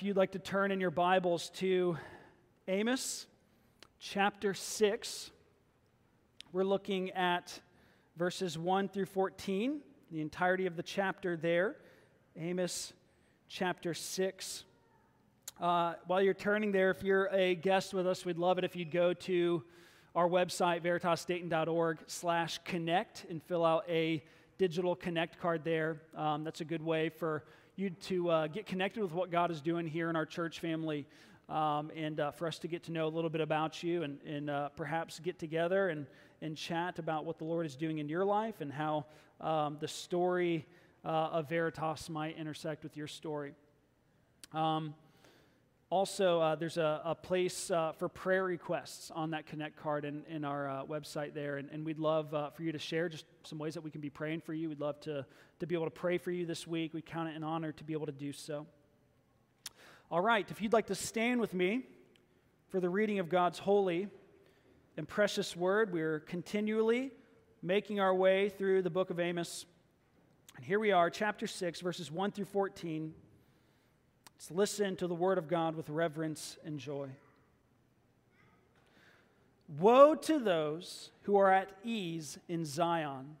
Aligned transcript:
If 0.00 0.06
you'd 0.06 0.16
like 0.16 0.32
to 0.32 0.38
turn 0.38 0.70
in 0.72 0.80
your 0.80 0.90
Bibles 0.90 1.50
to 1.56 1.98
Amos 2.68 3.26
chapter 3.98 4.54
6, 4.54 5.30
we're 6.54 6.64
looking 6.64 7.10
at 7.10 7.60
verses 8.16 8.56
1 8.56 8.88
through 8.88 9.04
14, 9.04 9.82
the 10.10 10.22
entirety 10.22 10.64
of 10.64 10.76
the 10.76 10.82
chapter 10.82 11.36
there. 11.36 11.76
Amos 12.34 12.94
chapter 13.46 13.92
6. 13.92 14.64
Uh, 15.60 15.92
while 16.06 16.22
you're 16.22 16.32
turning 16.32 16.72
there, 16.72 16.90
if 16.90 17.02
you're 17.02 17.26
a 17.26 17.54
guest 17.54 17.92
with 17.92 18.06
us, 18.06 18.24
we'd 18.24 18.38
love 18.38 18.56
it 18.56 18.64
if 18.64 18.74
you'd 18.74 18.90
go 18.90 19.12
to 19.12 19.62
our 20.14 20.30
website, 20.30 20.82
veritasdayton.org 20.82 21.98
slash 22.06 22.58
connect, 22.64 23.26
and 23.28 23.42
fill 23.42 23.66
out 23.66 23.84
a 23.86 24.24
digital 24.56 24.96
connect 24.96 25.38
card 25.38 25.62
there. 25.62 26.00
Um, 26.16 26.42
that's 26.42 26.62
a 26.62 26.64
good 26.64 26.82
way 26.82 27.10
for 27.10 27.44
you 27.76 27.90
to 27.90 28.30
uh, 28.30 28.46
get 28.46 28.66
connected 28.66 29.02
with 29.02 29.12
what 29.12 29.30
God 29.30 29.50
is 29.50 29.60
doing 29.60 29.86
here 29.86 30.10
in 30.10 30.16
our 30.16 30.26
church 30.26 30.60
family 30.60 31.06
um, 31.48 31.90
and 31.96 32.20
uh, 32.20 32.30
for 32.30 32.46
us 32.46 32.58
to 32.60 32.68
get 32.68 32.84
to 32.84 32.92
know 32.92 33.06
a 33.06 33.08
little 33.08 33.30
bit 33.30 33.40
about 33.40 33.82
you 33.82 34.02
and, 34.02 34.18
and 34.24 34.50
uh, 34.50 34.68
perhaps 34.70 35.18
get 35.18 35.38
together 35.38 35.88
and, 35.88 36.06
and 36.42 36.56
chat 36.56 36.98
about 36.98 37.24
what 37.24 37.38
the 37.38 37.44
Lord 37.44 37.66
is 37.66 37.76
doing 37.76 37.98
in 37.98 38.08
your 38.08 38.24
life 38.24 38.60
and 38.60 38.72
how 38.72 39.06
um, 39.40 39.76
the 39.80 39.88
story 39.88 40.66
uh, 41.04 41.08
of 41.08 41.48
Veritas 41.48 42.08
might 42.08 42.36
intersect 42.36 42.82
with 42.82 42.96
your 42.96 43.08
story. 43.08 43.54
Um, 44.52 44.94
also, 45.90 46.40
uh, 46.40 46.54
there's 46.54 46.76
a, 46.76 47.02
a 47.04 47.14
place 47.16 47.68
uh, 47.68 47.90
for 47.98 48.08
prayer 48.08 48.44
requests 48.44 49.10
on 49.10 49.32
that 49.32 49.46
Connect 49.46 49.76
card 49.76 50.04
in, 50.04 50.22
in 50.28 50.44
our 50.44 50.70
uh, 50.70 50.84
website 50.84 51.34
there. 51.34 51.56
And, 51.56 51.68
and 51.72 51.84
we'd 51.84 51.98
love 51.98 52.32
uh, 52.32 52.50
for 52.50 52.62
you 52.62 52.70
to 52.70 52.78
share 52.78 53.08
just 53.08 53.26
some 53.42 53.58
ways 53.58 53.74
that 53.74 53.80
we 53.80 53.90
can 53.90 54.00
be 54.00 54.08
praying 54.08 54.42
for 54.42 54.54
you. 54.54 54.68
We'd 54.68 54.78
love 54.78 55.00
to, 55.00 55.26
to 55.58 55.66
be 55.66 55.74
able 55.74 55.86
to 55.86 55.90
pray 55.90 56.16
for 56.16 56.30
you 56.30 56.46
this 56.46 56.64
week. 56.64 56.94
We 56.94 57.02
count 57.02 57.28
it 57.28 57.36
an 57.36 57.42
honor 57.42 57.72
to 57.72 57.82
be 57.82 57.92
able 57.92 58.06
to 58.06 58.12
do 58.12 58.32
so. 58.32 58.66
All 60.12 60.20
right, 60.20 60.48
if 60.48 60.62
you'd 60.62 60.72
like 60.72 60.86
to 60.86 60.94
stand 60.94 61.40
with 61.40 61.54
me 61.54 61.82
for 62.68 62.78
the 62.78 62.88
reading 62.88 63.18
of 63.18 63.28
God's 63.28 63.58
holy 63.58 64.06
and 64.96 65.08
precious 65.08 65.56
word, 65.56 65.92
we're 65.92 66.20
continually 66.20 67.10
making 67.62 67.98
our 67.98 68.14
way 68.14 68.48
through 68.48 68.82
the 68.82 68.90
book 68.90 69.10
of 69.10 69.18
Amos. 69.18 69.66
And 70.56 70.64
here 70.64 70.78
we 70.78 70.92
are, 70.92 71.10
chapter 71.10 71.48
6, 71.48 71.80
verses 71.80 72.12
1 72.12 72.30
through 72.30 72.44
14. 72.44 73.12
Let's 74.40 74.50
listen 74.52 74.96
to 74.96 75.06
the 75.06 75.14
word 75.14 75.36
of 75.36 75.48
God 75.48 75.76
with 75.76 75.90
reverence 75.90 76.56
and 76.64 76.78
joy. 76.78 77.08
Woe 79.78 80.14
to 80.14 80.38
those 80.38 81.10
who 81.24 81.36
are 81.36 81.52
at 81.52 81.68
ease 81.84 82.38
in 82.48 82.64
Zion, 82.64 83.36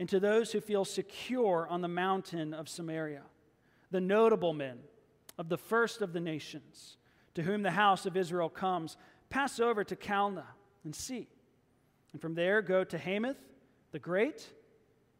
and 0.00 0.08
to 0.08 0.18
those 0.18 0.50
who 0.50 0.60
feel 0.60 0.84
secure 0.84 1.68
on 1.70 1.80
the 1.80 1.86
mountain 1.86 2.54
of 2.54 2.68
Samaria, 2.68 3.22
the 3.92 4.00
notable 4.00 4.52
men 4.52 4.78
of 5.38 5.48
the 5.48 5.56
first 5.56 6.02
of 6.02 6.12
the 6.12 6.18
nations, 6.18 6.96
to 7.36 7.44
whom 7.44 7.62
the 7.62 7.70
house 7.70 8.04
of 8.04 8.16
Israel 8.16 8.48
comes. 8.48 8.96
Pass 9.30 9.60
over 9.60 9.84
to 9.84 9.94
Calneh 9.94 10.42
and 10.82 10.92
see. 10.92 11.28
And 12.12 12.20
from 12.20 12.34
there 12.34 12.62
go 12.62 12.82
to 12.82 12.98
Hamath 12.98 13.38
the 13.92 14.00
great, 14.00 14.44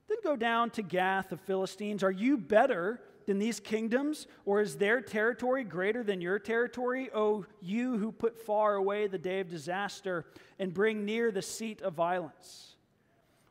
then 0.09 0.19
go 0.25 0.35
down 0.35 0.71
to 0.71 0.83
Gath 0.83 1.31
of 1.31 1.41
Philistines. 1.43 2.03
Are 2.03 2.11
you 2.11 2.37
better 2.37 3.01
than 3.27 3.39
these 3.39 3.61
kingdoms? 3.61 4.27
Or 4.45 4.61
is 4.61 4.77
their 4.77 5.01
territory 5.01 5.65
greater 5.65 6.03
than 6.03 6.21
your 6.21 6.39
territory? 6.39 7.11
O 7.15 7.45
you 7.61 7.99
who 7.99 8.13
put 8.13 8.39
far 8.39 8.77
away 8.77 9.07
the 9.07 9.19
day 9.19 9.41
of 9.41 9.51
disaster 9.51 10.25
and 10.59 10.73
bring 10.73 11.05
near 11.05 11.31
the 11.31 11.43
seat 11.43 11.83
of 11.83 11.95
violence. 11.95 12.76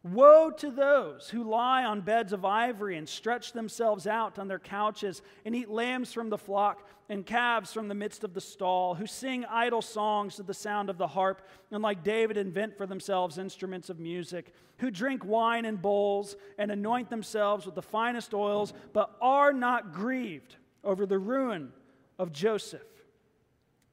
Woe 0.06 0.52
to 0.52 0.70
those 0.70 1.32
who 1.32 1.44
lie 1.44 1.84
on 1.84 2.02
beds 2.02 2.32
of 2.32 2.46
ivory 2.46 2.96
and 2.96 3.10
stretch 3.10 3.54
themselves 3.54 4.06
out 4.06 4.38
on 4.38 4.48
their 4.48 4.60
couches 4.60 5.24
and 5.46 5.56
eat 5.56 5.68
lambs 5.68 6.14
from 6.14 6.30
the 6.30 6.38
flock 6.38 6.88
and 7.10 7.26
calves 7.26 7.74
from 7.74 7.88
the 7.88 7.96
midst 7.96 8.24
of 8.24 8.36
the 8.36 8.42
stall, 8.42 8.94
who 8.94 9.08
sing 9.08 9.46
idle 9.46 9.82
songs 9.82 10.36
to 10.36 10.44
the 10.44 10.54
sound 10.54 10.92
of 10.92 11.00
the 11.00 11.08
harp 11.08 11.42
and, 11.72 11.82
like 11.82 12.04
David, 12.04 12.38
invent 12.38 12.78
for 12.78 12.86
themselves 12.86 13.40
instruments 13.40 13.90
of 13.90 14.00
music, 14.00 14.54
who 14.78 14.92
drink 14.92 15.26
wine 15.26 15.66
in 15.66 15.76
bowls 15.76 16.36
and 16.60 16.70
anoint 16.70 17.10
themselves 17.10 17.66
with 17.66 17.74
the 17.74 17.82
finest 17.82 18.32
oils, 18.36 18.74
but 18.94 19.16
are 19.22 19.54
not 19.54 19.92
grieved 19.92 20.58
over 20.84 21.08
the 21.08 21.18
ruin 21.18 21.72
of 22.20 22.32
Joseph. 22.32 22.86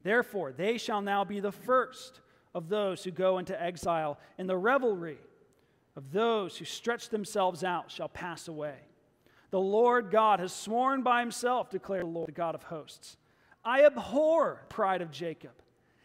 Therefore, 0.03 0.51
they 0.51 0.77
shall 0.77 1.01
now 1.01 1.23
be 1.23 1.39
the 1.39 1.51
first 1.51 2.21
of 2.53 2.69
those 2.69 3.03
who 3.03 3.09
go 3.09 3.39
into 3.39 3.59
exile, 3.59 4.19
in 4.37 4.45
the 4.45 4.57
revelry 4.57 5.17
of 5.95 6.11
those 6.11 6.57
who 6.57 6.65
stretch 6.65 7.09
themselves 7.09 7.63
out 7.63 7.91
shall 7.91 8.09
pass 8.09 8.47
away. 8.47 8.75
The 9.51 9.59
Lord 9.59 10.09
God 10.09 10.39
has 10.39 10.51
sworn 10.51 11.03
by 11.03 11.19
himself, 11.19 11.69
declared 11.69 12.03
the 12.03 12.07
Lord, 12.07 12.27
the 12.27 12.31
God 12.31 12.55
of 12.55 12.63
hosts. 12.63 13.17
I 13.63 13.85
abhor 13.85 14.65
pride 14.69 15.01
of 15.01 15.11
Jacob 15.11 15.51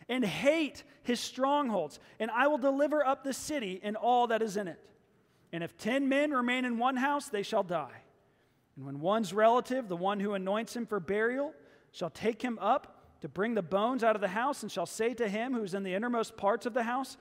and 0.09 0.25
hate 0.25 0.85
his 1.03 1.21
strongholds, 1.21 1.99
and 2.19 2.31
I 2.31 2.47
will 2.47 2.59
deliver 2.59 3.05
up 3.07 3.25
the 3.25 3.33
city 3.33 3.81
and 3.83 3.97
all 3.97 4.27
that 4.27 4.43
is 4.43 4.57
in 4.57 4.69
it. 4.69 4.79
And 5.53 5.65
if 5.65 5.77
ten 5.79 6.09
men 6.09 6.31
remain 6.31 6.65
in 6.65 6.79
one 6.79 6.97
house, 6.97 7.29
they 7.29 7.43
shall 7.43 7.63
die. 7.63 8.03
And 8.77 8.85
when 8.85 9.01
one's 9.01 9.33
relative, 9.33 9.89
the 9.89 9.97
one 9.97 10.21
who 10.21 10.35
anoints 10.35 10.77
him 10.77 10.87
for 10.87 11.01
burial, 11.01 11.55
shall 11.91 12.11
take 12.11 12.43
him 12.43 12.59
up 12.61 13.03
to 13.23 13.29
bring 13.29 13.55
the 13.55 13.63
bones 13.63 14.05
out 14.05 14.15
of 14.15 14.21
the 14.21 14.29
house, 14.29 14.63
and 14.63 14.71
shall 14.71 14.87
say 14.87 15.15
to 15.15 15.29
him 15.29 15.53
who 15.53 15.65
is 15.65 15.75
in 15.75 15.83
the 15.83 15.95
innermost 15.95 16.37
parts 16.37 16.67
of 16.67 16.75
the 16.75 16.83
house, 16.83 17.17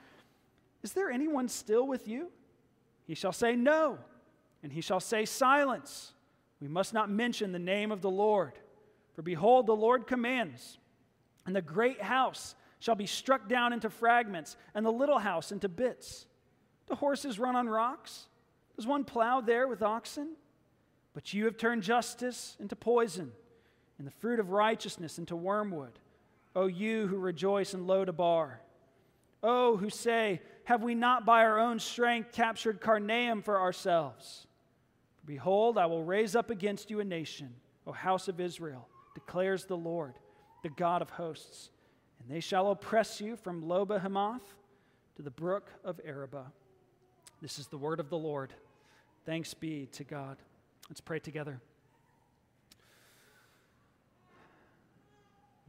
Is 0.84 0.91
there 0.91 1.09
anyone 1.09 1.47
still 1.47 1.88
with 1.88 2.07
you? 2.07 2.31
He 3.07 3.16
shall 3.16 3.31
say, 3.31 3.56
No. 3.56 3.97
And 4.62 4.72
he 4.72 4.81
shall 4.81 5.00
say, 5.00 5.25
Silence. 5.25 6.13
We 6.59 6.68
must 6.68 6.94
not 6.94 7.09
mention 7.09 7.51
the 7.51 7.59
name 7.59 7.91
of 7.91 8.01
the 8.01 8.09
Lord. 8.09 8.53
For 9.16 9.22
behold, 9.22 9.66
the 9.66 9.75
Lord 9.75 10.06
commands, 10.06 10.78
and 11.46 11.56
the 11.56 11.62
great 11.62 12.01
house 12.01 12.56
shall 12.79 12.96
be 12.96 13.07
struck 13.07 13.50
down 13.50 13.73
into 13.73 13.90
fragments, 13.90 14.57
and 14.75 14.85
the 14.85 14.91
little 14.91 15.17
house 15.17 15.51
into 15.51 15.69
bits. 15.69 16.28
The 16.88 16.96
horses 16.96 17.40
run 17.40 17.56
on 17.56 17.67
rocks. 17.67 18.28
Does 18.75 18.85
one 18.85 19.03
plow 19.03 19.41
there 19.41 19.67
with 19.67 19.81
oxen? 19.81 20.35
But 21.13 21.34
you 21.34 21.46
have 21.46 21.57
turned 21.57 21.81
justice 21.81 22.56
into 22.59 22.75
poison, 22.75 23.31
and 23.97 24.06
the 24.06 24.12
fruit 24.12 24.40
of 24.40 24.51
righteousness 24.51 25.17
into 25.17 25.35
wormwood. 25.35 25.97
O 26.56 26.67
you 26.67 27.07
who 27.07 27.17
rejoice 27.17 27.73
in 27.73 27.88
Lo-debar. 27.88 28.62
O 29.41 29.78
who 29.78 29.90
say, 29.90 30.41
have 30.67 30.83
we 30.83 30.95
not 30.95 31.25
by 31.25 31.45
our 31.45 31.57
own 31.57 31.79
strength 31.79 32.33
captured 32.33 32.81
Karnaim 32.81 33.41
for 33.41 33.57
ourselves? 33.57 34.47
Behold, 35.25 35.78
I 35.78 35.85
will 35.85 36.03
raise 36.03 36.35
up 36.35 36.50
against 36.50 36.91
you 36.91 37.00
a 37.00 37.05
nation, 37.05 37.53
O 37.85 37.94
house 37.94 38.28
of 38.28 38.41
Israel, 38.41 38.85
declares 39.13 39.63
the 39.63 39.78
Lord, 39.78 40.16
the 40.63 40.69
God 40.69 41.01
of 41.01 41.09
hosts. 41.09 41.69
And 42.19 42.29
they 42.29 42.41
shall 42.41 42.69
oppress 42.69 43.22
you 43.22 43.38
from 43.38 43.66
Lebo 43.66 43.97
Hamath 43.97 44.41
to 45.16 45.22
the 45.22 45.31
brook 45.31 45.72
of 45.85 46.01
Arabah. 46.05 46.51
This 47.41 47.59
is 47.59 47.67
the 47.67 47.78
word 47.78 48.01
of 48.01 48.09
the 48.09 48.17
Lord. 48.17 48.51
Thanks 49.25 49.53
be 49.53 49.85
to 49.94 50.03
God. 50.03 50.35
Let's 50.89 50.99
pray 50.99 51.19
together. 51.19 51.61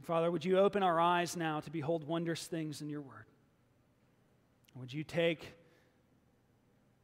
Father, 0.03 0.29
would 0.29 0.43
you 0.43 0.59
open 0.59 0.83
our 0.83 0.99
eyes 0.99 1.37
now 1.37 1.61
to 1.61 1.71
behold 1.71 2.05
wondrous 2.05 2.47
things 2.47 2.81
in 2.81 2.89
your 2.89 2.99
word? 2.99 3.28
Would 4.79 4.93
you 4.93 5.03
take 5.03 5.53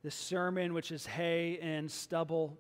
this 0.02 0.16
sermon, 0.16 0.74
which 0.74 0.94
is 0.94 1.06
hay 1.06 1.60
and 1.62 1.92
stubble, 1.92 2.58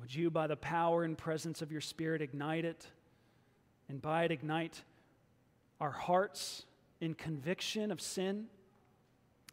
would 0.00 0.12
you, 0.12 0.30
by 0.30 0.48
the 0.48 0.56
power 0.56 1.04
and 1.04 1.16
presence 1.16 1.62
of 1.62 1.70
your 1.70 1.80
Spirit, 1.80 2.22
ignite 2.22 2.64
it, 2.64 2.86
and 3.88 4.02
by 4.02 4.24
it 4.24 4.32
ignite 4.32 4.82
our 5.80 5.92
hearts 5.92 6.64
in 7.00 7.14
conviction 7.14 7.92
of 7.92 8.00
sin 8.00 8.46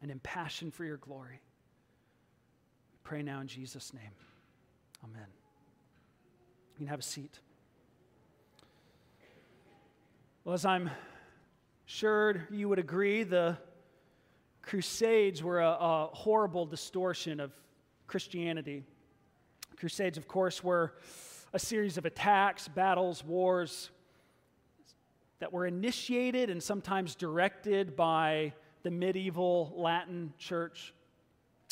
and 0.01 0.09
in 0.09 0.19
passion 0.21 0.71
for 0.71 0.85
your 0.85 0.97
glory? 0.97 1.39
We 2.91 2.97
pray 3.03 3.21
now 3.21 3.41
in 3.41 3.47
Jesus' 3.47 3.93
name. 3.93 4.11
Amen. 5.03 5.27
You 6.73 6.77
can 6.77 6.87
have 6.87 6.99
a 6.99 7.03
seat. 7.03 7.37
Well, 10.43 10.55
as 10.55 10.65
I'm 10.65 10.89
sure 11.85 12.47
you 12.49 12.69
would 12.69 12.79
agree, 12.79 13.23
the 13.23 13.57
Crusades 14.69 15.41
were 15.41 15.61
a, 15.61 15.77
a 15.79 16.09
horrible 16.13 16.67
distortion 16.67 17.39
of 17.39 17.51
Christianity. 18.05 18.83
Crusades, 19.77 20.15
of 20.15 20.27
course, 20.27 20.63
were 20.63 20.93
a 21.53 21.57
series 21.57 21.97
of 21.97 22.05
attacks, 22.05 22.67
battles, 22.67 23.25
wars 23.25 23.89
that 25.39 25.51
were 25.51 25.65
initiated 25.65 26.51
and 26.51 26.61
sometimes 26.61 27.15
directed 27.15 27.95
by 27.95 28.53
the 28.83 28.91
medieval 28.91 29.73
Latin 29.75 30.33
church. 30.37 30.93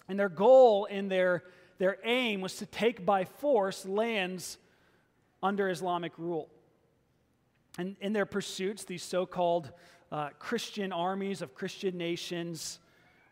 And 0.10 0.20
their 0.20 0.28
goal 0.28 0.88
and 0.90 1.12
their, 1.12 1.44
their 1.78 1.98
aim 2.04 2.42
was 2.42 2.56
to 2.58 2.66
take 2.66 3.06
by 3.06 3.26
force 3.26 3.86
lands 3.86 4.58
under 5.44 5.70
Islamic 5.70 6.14
rule. 6.18 6.50
And 7.78 7.96
in 8.02 8.14
their 8.14 8.26
pursuits, 8.26 8.86
these 8.86 9.04
so 9.04 9.28
called 9.28 9.72
uh, 10.12 10.30
Christian 10.40 10.92
armies 10.92 11.44
of 11.44 11.54
Christian 11.54 11.96
nations 11.96 12.80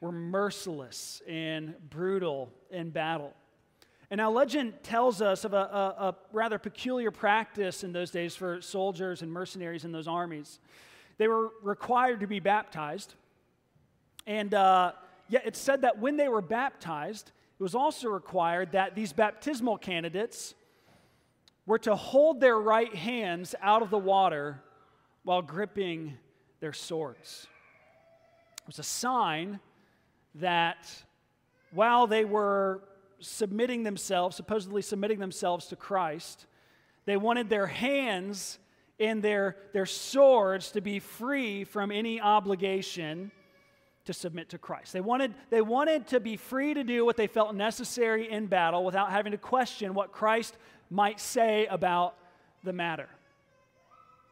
were 0.05 0.11
merciless 0.11 1.23
and 1.27 1.73
brutal 1.89 2.53
in 2.69 2.91
battle. 2.91 3.33
And 4.11 4.19
now 4.19 4.29
legend 4.29 4.83
tells 4.83 5.19
us 5.19 5.45
of 5.45 5.53
a, 5.53 5.57
a, 5.57 5.95
a, 6.09 6.15
rather 6.31 6.59
peculiar 6.59 7.09
practice 7.09 7.83
in 7.83 7.91
those 7.91 8.11
days 8.11 8.35
for 8.35 8.61
soldiers 8.61 9.23
and 9.23 9.31
mercenaries 9.31 9.83
in 9.83 9.91
those 9.91 10.07
armies. 10.07 10.59
They 11.17 11.27
were 11.27 11.49
required 11.63 12.19
to 12.19 12.27
be 12.27 12.39
baptized. 12.39 13.15
And 14.27 14.53
uh, 14.53 14.91
yet 15.27 15.47
it 15.47 15.55
said 15.55 15.81
that 15.81 15.97
when 15.97 16.17
they 16.17 16.27
were 16.27 16.41
baptized, 16.41 17.31
it 17.59 17.63
was 17.63 17.73
also 17.73 18.09
required 18.09 18.73
that 18.73 18.93
these 18.93 19.11
baptismal 19.11 19.79
candidates 19.79 20.53
were 21.65 21.79
to 21.79 21.95
hold 21.95 22.39
their 22.39 22.59
right 22.59 22.93
hands 22.93 23.55
out 23.59 23.81
of 23.81 23.89
the 23.89 23.97
water 23.97 24.61
while 25.23 25.41
gripping 25.41 26.15
their 26.59 26.73
swords. 26.73 27.47
It 28.61 28.67
was 28.67 28.77
a 28.77 28.83
sign 28.83 29.59
that 30.35 31.03
while 31.71 32.07
they 32.07 32.25
were 32.25 32.81
submitting 33.19 33.83
themselves, 33.83 34.35
supposedly 34.35 34.81
submitting 34.81 35.19
themselves 35.19 35.67
to 35.67 35.75
Christ, 35.75 36.45
they 37.05 37.17
wanted 37.17 37.49
their 37.49 37.67
hands 37.67 38.59
and 38.99 39.21
their, 39.21 39.57
their 39.73 39.85
swords 39.85 40.71
to 40.71 40.81
be 40.81 40.99
free 40.99 41.63
from 41.63 41.91
any 41.91 42.21
obligation 42.21 43.31
to 44.05 44.13
submit 44.13 44.49
to 44.49 44.57
Christ. 44.57 44.93
They 44.93 45.01
wanted, 45.01 45.33
they 45.49 45.61
wanted 45.61 46.07
to 46.07 46.19
be 46.19 46.37
free 46.37 46.73
to 46.73 46.83
do 46.83 47.03
what 47.03 47.17
they 47.17 47.27
felt 47.27 47.55
necessary 47.55 48.29
in 48.29 48.47
battle 48.47 48.85
without 48.85 49.11
having 49.11 49.31
to 49.31 49.37
question 49.37 49.93
what 49.93 50.11
Christ 50.11 50.55
might 50.89 51.19
say 51.19 51.65
about 51.65 52.15
the 52.63 52.73
matter. 52.73 53.09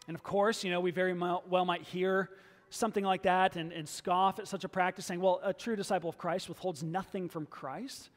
And 0.07 0.15
of 0.15 0.23
course, 0.23 0.63
you 0.63 0.71
know, 0.71 0.79
we 0.79 0.91
very 0.91 1.13
well 1.13 1.65
might 1.65 1.83
hear 1.83 2.29
something 2.73 3.03
like 3.03 3.23
that 3.23 3.55
and, 3.55 3.71
and 3.71 3.87
scoff 3.87 4.39
at 4.39 4.47
such 4.47 4.63
a 4.63 4.69
practice, 4.69 5.05
saying, 5.05 5.21
well, 5.21 5.39
a 5.43 5.53
true 5.53 5.75
disciple 5.75 6.09
of 6.09 6.17
Christ 6.17 6.49
withholds 6.49 6.81
nothing 6.81 7.29
from 7.29 7.45
Christ. 7.45 8.09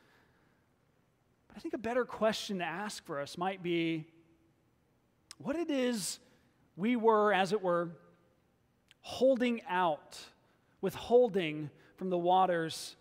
But 1.49 1.59
I 1.59 1.61
think 1.61 1.75
a 1.75 1.79
better 1.79 2.05
question 2.05 2.59
to 2.59 2.65
ask 2.65 3.05
for 3.05 3.21
us 3.21 3.37
might 3.37 3.63
be 3.63 4.07
what 5.39 5.57
it 5.57 5.71
is 5.71 6.19
we 6.77 6.97
were, 6.97 7.33
as 7.33 7.53
it 7.53 7.63
were, 7.63 7.91
holding 9.01 9.61
out, 9.69 10.19
withholding 10.81 11.71
from 11.97 12.11
the 12.11 12.19
waters 12.19 12.97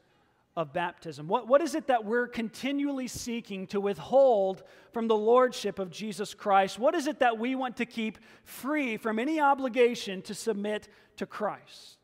of 0.55 0.71
baptism? 0.71 1.27
What, 1.27 1.47
what 1.47 1.61
is 1.61 1.75
it 1.75 1.87
that 1.87 2.05
we're 2.05 2.27
continually 2.27 3.07
seeking 3.07 3.67
to 3.67 3.81
withhold 3.81 4.63
from 4.93 5.07
the 5.07 5.15
lordship 5.15 5.79
of 5.79 5.91
Jesus 5.91 6.33
Christ? 6.33 6.79
What 6.79 6.95
is 6.95 7.07
it 7.07 7.19
that 7.19 7.37
we 7.37 7.55
want 7.55 7.77
to 7.77 7.85
keep 7.85 8.19
free 8.45 8.95
from 8.97 9.19
any 9.19 9.39
obligation 9.39 10.21
to 10.23 10.33
submit 10.33 10.87
to 11.17 11.25
Christ? 11.25 11.97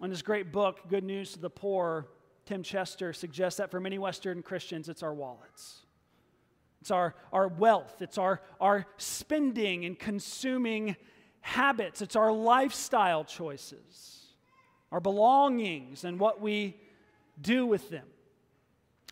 In 0.00 0.10
his 0.10 0.22
great 0.22 0.52
book, 0.52 0.88
Good 0.88 1.04
News 1.04 1.32
to 1.32 1.40
the 1.40 1.50
Poor, 1.50 2.06
Tim 2.46 2.62
Chester 2.62 3.12
suggests 3.12 3.58
that 3.58 3.70
for 3.70 3.80
many 3.80 3.98
Western 3.98 4.42
Christians, 4.42 4.88
it's 4.88 5.02
our 5.02 5.12
wallets. 5.12 5.80
It's 6.80 6.90
our, 6.90 7.14
our 7.32 7.48
wealth. 7.48 8.00
It's 8.00 8.18
our, 8.18 8.40
our 8.60 8.86
spending 8.96 9.84
and 9.84 9.98
consuming 9.98 10.96
habits. 11.40 12.02
It's 12.02 12.16
our 12.16 12.32
lifestyle 12.32 13.24
choices, 13.24 14.26
our 14.90 15.00
belongings, 15.00 16.04
and 16.04 16.18
what 16.18 16.40
we 16.40 16.76
do 17.40 17.66
with 17.66 17.88
them. 17.90 18.06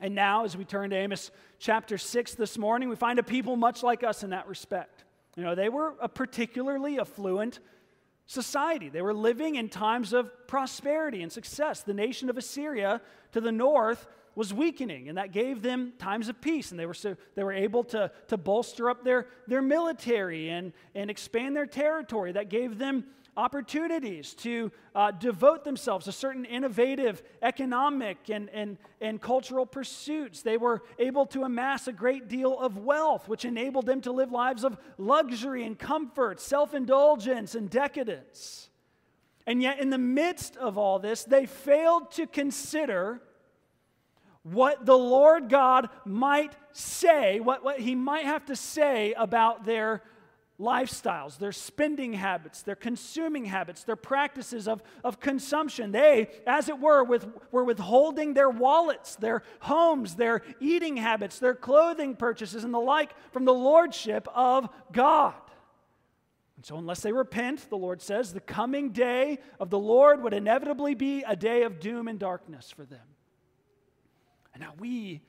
And 0.01 0.15
now, 0.15 0.45
as 0.45 0.57
we 0.57 0.65
turn 0.65 0.91
to 0.91 0.97
Amos 0.97 1.31
chapter 1.59 1.99
6 1.99 2.35
this 2.35 2.57
morning, 2.57 2.89
we 2.89 2.97
find 2.97 3.19
a 3.19 3.23
people 3.23 3.57
much 3.57 3.83
like 3.83 4.05
us 4.05 4.23
in 4.23 4.31
that 4.31 4.47
respect. 4.47 5.05
You 5.37 5.43
know, 5.43 5.55
they 5.55 5.69
were 5.69 5.95
a 6.01 6.09
particularly 6.09 7.01
affluent 7.01 7.59
society. 8.27 8.89
They 8.91 9.03
were 9.03 9.15
living 9.15 9.57
in 9.57 9.69
times 9.69 10.13
of 10.13 10.31
prosperity 10.47 11.23
and 11.23 11.33
success. 11.33 11.83
The 11.83 11.95
nation 11.95 12.31
of 12.31 12.37
Assyria 12.37 13.01
to 13.33 13.41
the 13.41 13.51
north 13.51 14.07
was 14.35 14.55
weakening, 14.55 15.09
and 15.09 15.19
that 15.19 15.33
gave 15.33 15.63
them 15.63 15.93
times 15.99 16.29
of 16.29 16.41
peace. 16.41 16.71
And 16.71 16.79
they 16.79 16.87
were, 16.87 16.95
so, 16.95 17.17
they 17.35 17.43
were 17.43 17.53
able 17.53 17.83
to, 17.85 18.13
to 18.29 18.37
bolster 18.37 18.89
up 18.89 19.03
their, 19.03 19.27
their 19.49 19.63
military 19.63 20.51
and, 20.51 20.73
and 20.95 21.11
expand 21.11 21.57
their 21.57 21.67
territory. 21.67 22.33
That 22.33 22.49
gave 22.49 22.79
them 22.79 23.05
opportunities 23.38 24.35
to 24.35 24.73
uh, 24.96 25.12
devote 25.12 25.64
themselves 25.64 26.06
to 26.06 26.12
certain 26.12 26.44
innovative 26.44 27.23
economic 27.40 28.19
and, 28.29 28.50
and, 28.50 28.76
and 29.00 29.20
cultural 29.23 29.64
pursuits. 29.64 30.43
They 30.43 30.56
were 30.56 30.82
able 30.99 31.25
to 31.26 31.44
amass 31.44 31.87
a 31.87 31.93
great 31.93 32.29
deal 32.29 32.58
of 32.58 32.76
wealth, 32.76 33.29
which 33.29 33.44
enabled 33.44 33.87
them 33.87 34.00
to 34.02 34.12
live 34.12 34.32
lives 34.32 34.64
of 34.64 34.76
luxury 34.99 35.64
and 35.64 35.79
comfort, 35.79 36.40
self 36.40 36.75
indulgence 36.75 37.55
and 37.55 37.70
decadence. 37.70 38.70
And 39.46 39.62
yet, 39.62 39.79
in 39.79 39.90
the 39.90 39.99
midst 39.99 40.56
of 40.56 40.76
all 40.76 40.99
this, 40.99 41.23
they 41.23 41.46
failed 41.46 42.11
to 42.12 42.26
consider 42.26 43.23
what 44.43 44.85
the 44.85 44.99
Lord 44.99 45.49
God 45.49 45.90
might 46.05 46.56
say, 46.73 47.38
what, 47.38 47.62
what 47.62 47.79
He 47.79 47.94
might 47.94 48.25
have 48.25 48.46
to 48.46 48.56
say 48.56 49.12
about 49.14 49.64
their 49.64 50.02
lifestyles, 50.61 51.39
their 51.39 51.53
spending 51.53 52.13
habits, 52.13 52.63
their 52.63 52.75
consuming 52.75 53.45
habits, 53.45 53.85
their 53.85 53.97
practices 53.97 54.67
of, 54.67 54.83
of 55.05 55.21
consumption. 55.21 55.93
They, 55.93 56.29
as 56.47 56.69
it 56.69 56.79
were, 56.79 57.05
with, 57.05 57.27
were 57.53 57.65
withholding 57.65 58.35
their 58.35 58.51
wallets, 58.51 59.17
their 59.17 59.43
homes, 59.61 60.17
their 60.17 60.43
eating 60.61 60.97
habits, 60.97 61.39
their 61.39 61.55
clothing 61.55 62.17
purchases, 62.17 62.65
and 62.65 62.75
the 62.75 62.79
like 62.79 63.13
from 63.33 63.45
the 63.45 63.55
lordship 63.55 64.27
of 64.35 64.69
God. 64.93 65.35
And 66.57 66.67
so, 66.67 66.77
unless 66.77 67.03
they 67.03 67.13
repent, 67.13 67.71
the 67.71 67.77
Lord 67.77 68.03
says, 68.03 68.33
the 68.33 68.41
coming 68.41 68.91
day 68.91 69.39
of 69.61 69.71
the 69.71 69.79
Lord 69.79 70.25
would 70.25 70.35
inevitably 70.35 70.97
be 70.97 71.23
a 71.23 71.37
day 71.37 71.63
of 71.63 71.79
doom 71.79 72.09
and 72.09 72.19
darkness 72.19 72.73
for 72.73 72.85
them. 72.85 73.07
And 74.53 74.65
now 74.65 74.73
we, 74.77 75.21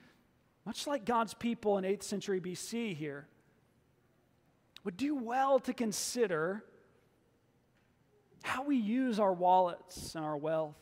much 0.65 0.87
like 0.87 1.05
God's 1.05 1.35
people 1.35 1.77
in 1.77 1.83
8th 1.83 2.01
century 2.01 2.41
BC 2.41 2.95
here, 2.95 3.27
would 4.83 4.97
do 4.97 5.15
well 5.15 5.59
to 5.59 5.73
consider 5.73 6.63
how 8.43 8.63
we 8.63 8.77
use 8.77 9.19
our 9.19 9.33
wallets 9.33 10.15
and 10.15 10.25
our 10.25 10.37
wealth. 10.37 10.75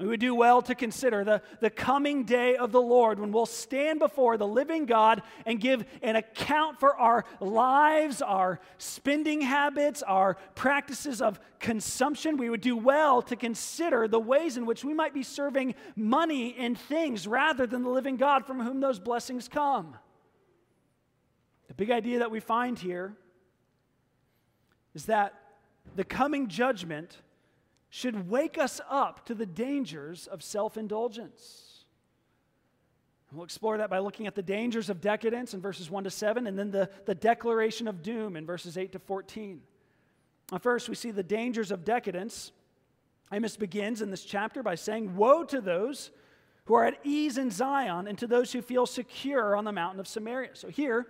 We 0.00 0.06
would 0.06 0.20
do 0.20 0.34
well 0.34 0.62
to 0.62 0.74
consider 0.74 1.24
the, 1.24 1.42
the 1.60 1.68
coming 1.68 2.24
day 2.24 2.56
of 2.56 2.72
the 2.72 2.80
Lord 2.80 3.18
when 3.18 3.32
we'll 3.32 3.44
stand 3.44 3.98
before 3.98 4.38
the 4.38 4.46
living 4.46 4.86
God 4.86 5.20
and 5.44 5.60
give 5.60 5.84
an 6.00 6.16
account 6.16 6.80
for 6.80 6.96
our 6.96 7.26
lives, 7.38 8.22
our 8.22 8.60
spending 8.78 9.42
habits, 9.42 10.02
our 10.02 10.38
practices 10.54 11.20
of 11.20 11.38
consumption. 11.58 12.38
We 12.38 12.48
would 12.48 12.62
do 12.62 12.78
well 12.78 13.20
to 13.22 13.36
consider 13.36 14.08
the 14.08 14.18
ways 14.18 14.56
in 14.56 14.64
which 14.64 14.84
we 14.84 14.94
might 14.94 15.12
be 15.12 15.22
serving 15.22 15.74
money 15.94 16.56
and 16.58 16.78
things 16.78 17.26
rather 17.26 17.66
than 17.66 17.82
the 17.82 17.90
living 17.90 18.16
God 18.16 18.46
from 18.46 18.58
whom 18.58 18.80
those 18.80 18.98
blessings 18.98 19.48
come. 19.48 19.96
The 21.70 21.74
big 21.74 21.92
idea 21.92 22.18
that 22.18 22.32
we 22.32 22.40
find 22.40 22.76
here 22.76 23.14
is 24.92 25.06
that 25.06 25.34
the 25.94 26.02
coming 26.02 26.48
judgment 26.48 27.16
should 27.90 28.28
wake 28.28 28.58
us 28.58 28.80
up 28.90 29.24
to 29.26 29.36
the 29.36 29.46
dangers 29.46 30.26
of 30.26 30.42
self 30.42 30.76
indulgence. 30.76 31.84
We'll 33.32 33.44
explore 33.44 33.78
that 33.78 33.88
by 33.88 34.00
looking 34.00 34.26
at 34.26 34.34
the 34.34 34.42
dangers 34.42 34.90
of 34.90 35.00
decadence 35.00 35.54
in 35.54 35.60
verses 35.60 35.88
1 35.88 36.02
to 36.02 36.10
7, 36.10 36.48
and 36.48 36.58
then 36.58 36.72
the, 36.72 36.90
the 37.06 37.14
declaration 37.14 37.86
of 37.86 38.02
doom 38.02 38.34
in 38.34 38.44
verses 38.44 38.76
8 38.76 38.90
to 38.90 38.98
14. 38.98 39.60
Now, 40.50 40.58
first, 40.58 40.88
we 40.88 40.96
see 40.96 41.12
the 41.12 41.22
dangers 41.22 41.70
of 41.70 41.84
decadence. 41.84 42.50
Amos 43.32 43.56
begins 43.56 44.02
in 44.02 44.10
this 44.10 44.24
chapter 44.24 44.64
by 44.64 44.74
saying, 44.74 45.14
Woe 45.14 45.44
to 45.44 45.60
those 45.60 46.10
who 46.64 46.74
are 46.74 46.84
at 46.84 46.98
ease 47.04 47.38
in 47.38 47.52
Zion 47.52 48.08
and 48.08 48.18
to 48.18 48.26
those 48.26 48.52
who 48.52 48.60
feel 48.60 48.86
secure 48.86 49.54
on 49.54 49.64
the 49.64 49.70
mountain 49.70 50.00
of 50.00 50.08
Samaria. 50.08 50.56
So, 50.56 50.66
here, 50.66 51.06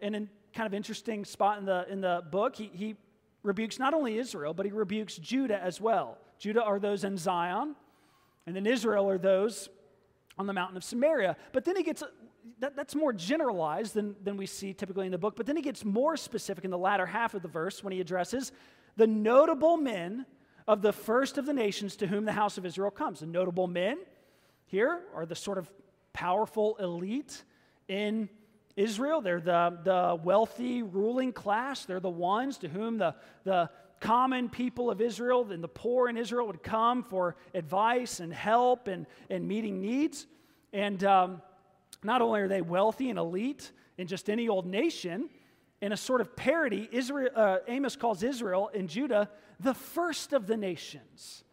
in 0.00 0.14
a 0.14 0.26
kind 0.54 0.66
of 0.66 0.74
interesting 0.74 1.24
spot 1.24 1.58
in 1.58 1.64
the, 1.64 1.86
in 1.90 2.00
the 2.00 2.22
book, 2.30 2.56
he, 2.56 2.70
he 2.74 2.96
rebukes 3.42 3.78
not 3.78 3.94
only 3.94 4.18
Israel, 4.18 4.54
but 4.54 4.66
he 4.66 4.72
rebukes 4.72 5.16
Judah 5.16 5.62
as 5.62 5.80
well. 5.80 6.18
Judah 6.38 6.62
are 6.62 6.78
those 6.78 7.04
in 7.04 7.16
Zion, 7.16 7.74
and 8.46 8.56
then 8.56 8.66
Israel 8.66 9.08
are 9.08 9.18
those 9.18 9.68
on 10.38 10.46
the 10.46 10.52
mountain 10.52 10.76
of 10.76 10.84
Samaria. 10.84 11.36
But 11.52 11.64
then 11.64 11.76
he 11.76 11.82
gets, 11.82 12.02
that, 12.60 12.76
that's 12.76 12.94
more 12.94 13.12
generalized 13.12 13.94
than, 13.94 14.14
than 14.22 14.36
we 14.36 14.46
see 14.46 14.72
typically 14.72 15.06
in 15.06 15.12
the 15.12 15.18
book, 15.18 15.34
but 15.36 15.46
then 15.46 15.56
he 15.56 15.62
gets 15.62 15.84
more 15.84 16.16
specific 16.16 16.64
in 16.64 16.70
the 16.70 16.78
latter 16.78 17.06
half 17.06 17.34
of 17.34 17.42
the 17.42 17.48
verse 17.48 17.82
when 17.82 17.92
he 17.92 18.00
addresses 18.00 18.52
the 18.96 19.06
notable 19.06 19.76
men 19.76 20.26
of 20.66 20.82
the 20.82 20.92
first 20.92 21.38
of 21.38 21.46
the 21.46 21.52
nations 21.52 21.96
to 21.96 22.06
whom 22.06 22.24
the 22.24 22.32
house 22.32 22.58
of 22.58 22.66
Israel 22.66 22.90
comes. 22.90 23.20
The 23.20 23.26
notable 23.26 23.66
men 23.66 23.98
here 24.66 25.00
are 25.14 25.24
the 25.24 25.34
sort 25.34 25.58
of 25.58 25.70
powerful 26.12 26.76
elite 26.78 27.42
in 27.88 28.28
Israel. 28.78 29.20
They're 29.20 29.40
the, 29.40 29.78
the 29.82 30.18
wealthy 30.22 30.82
ruling 30.82 31.32
class. 31.32 31.84
They're 31.84 32.00
the 32.00 32.08
ones 32.08 32.58
to 32.58 32.68
whom 32.68 32.98
the, 32.98 33.14
the 33.44 33.68
common 34.00 34.48
people 34.48 34.90
of 34.90 35.00
Israel 35.00 35.50
and 35.50 35.62
the 35.62 35.68
poor 35.68 36.08
in 36.08 36.16
Israel 36.16 36.46
would 36.46 36.62
come 36.62 37.02
for 37.02 37.36
advice 37.54 38.20
and 38.20 38.32
help 38.32 38.86
and, 38.86 39.06
and 39.28 39.46
meeting 39.46 39.80
needs. 39.80 40.26
And 40.72 41.02
um, 41.02 41.42
not 42.04 42.22
only 42.22 42.40
are 42.40 42.48
they 42.48 42.62
wealthy 42.62 43.10
and 43.10 43.18
elite 43.18 43.72
in 43.96 44.06
just 44.06 44.30
any 44.30 44.48
old 44.48 44.66
nation, 44.66 45.28
in 45.80 45.92
a 45.92 45.96
sort 45.96 46.20
of 46.20 46.36
parody, 46.36 46.88
Israel, 46.92 47.30
uh, 47.34 47.58
Amos 47.66 47.96
calls 47.96 48.22
Israel 48.22 48.70
and 48.74 48.88
Judah 48.88 49.28
the 49.60 49.74
first 49.74 50.32
of 50.32 50.46
the 50.46 50.56
nations. 50.56 51.44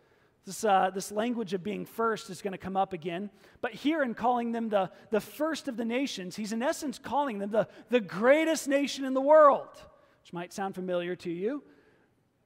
This, 0.45 0.63
uh, 0.63 0.91
this 0.93 1.11
language 1.11 1.53
of 1.53 1.63
being 1.63 1.85
first 1.85 2.29
is 2.29 2.43
going 2.43 2.51
to 2.51 2.59
come 2.59 2.77
up 2.77 2.93
again. 2.93 3.31
But 3.61 3.73
here, 3.73 4.03
in 4.03 4.13
calling 4.13 4.51
them 4.51 4.69
the, 4.69 4.91
the 5.09 5.19
first 5.19 5.67
of 5.67 5.75
the 5.75 5.85
nations, 5.85 6.35
he's 6.35 6.51
in 6.51 6.61
essence 6.61 6.99
calling 6.99 7.39
them 7.39 7.49
the, 7.49 7.67
the 7.89 7.99
greatest 7.99 8.67
nation 8.67 9.05
in 9.05 9.15
the 9.15 9.21
world, 9.21 9.69
which 10.21 10.33
might 10.33 10.53
sound 10.53 10.75
familiar 10.75 11.15
to 11.15 11.31
you. 11.31 11.63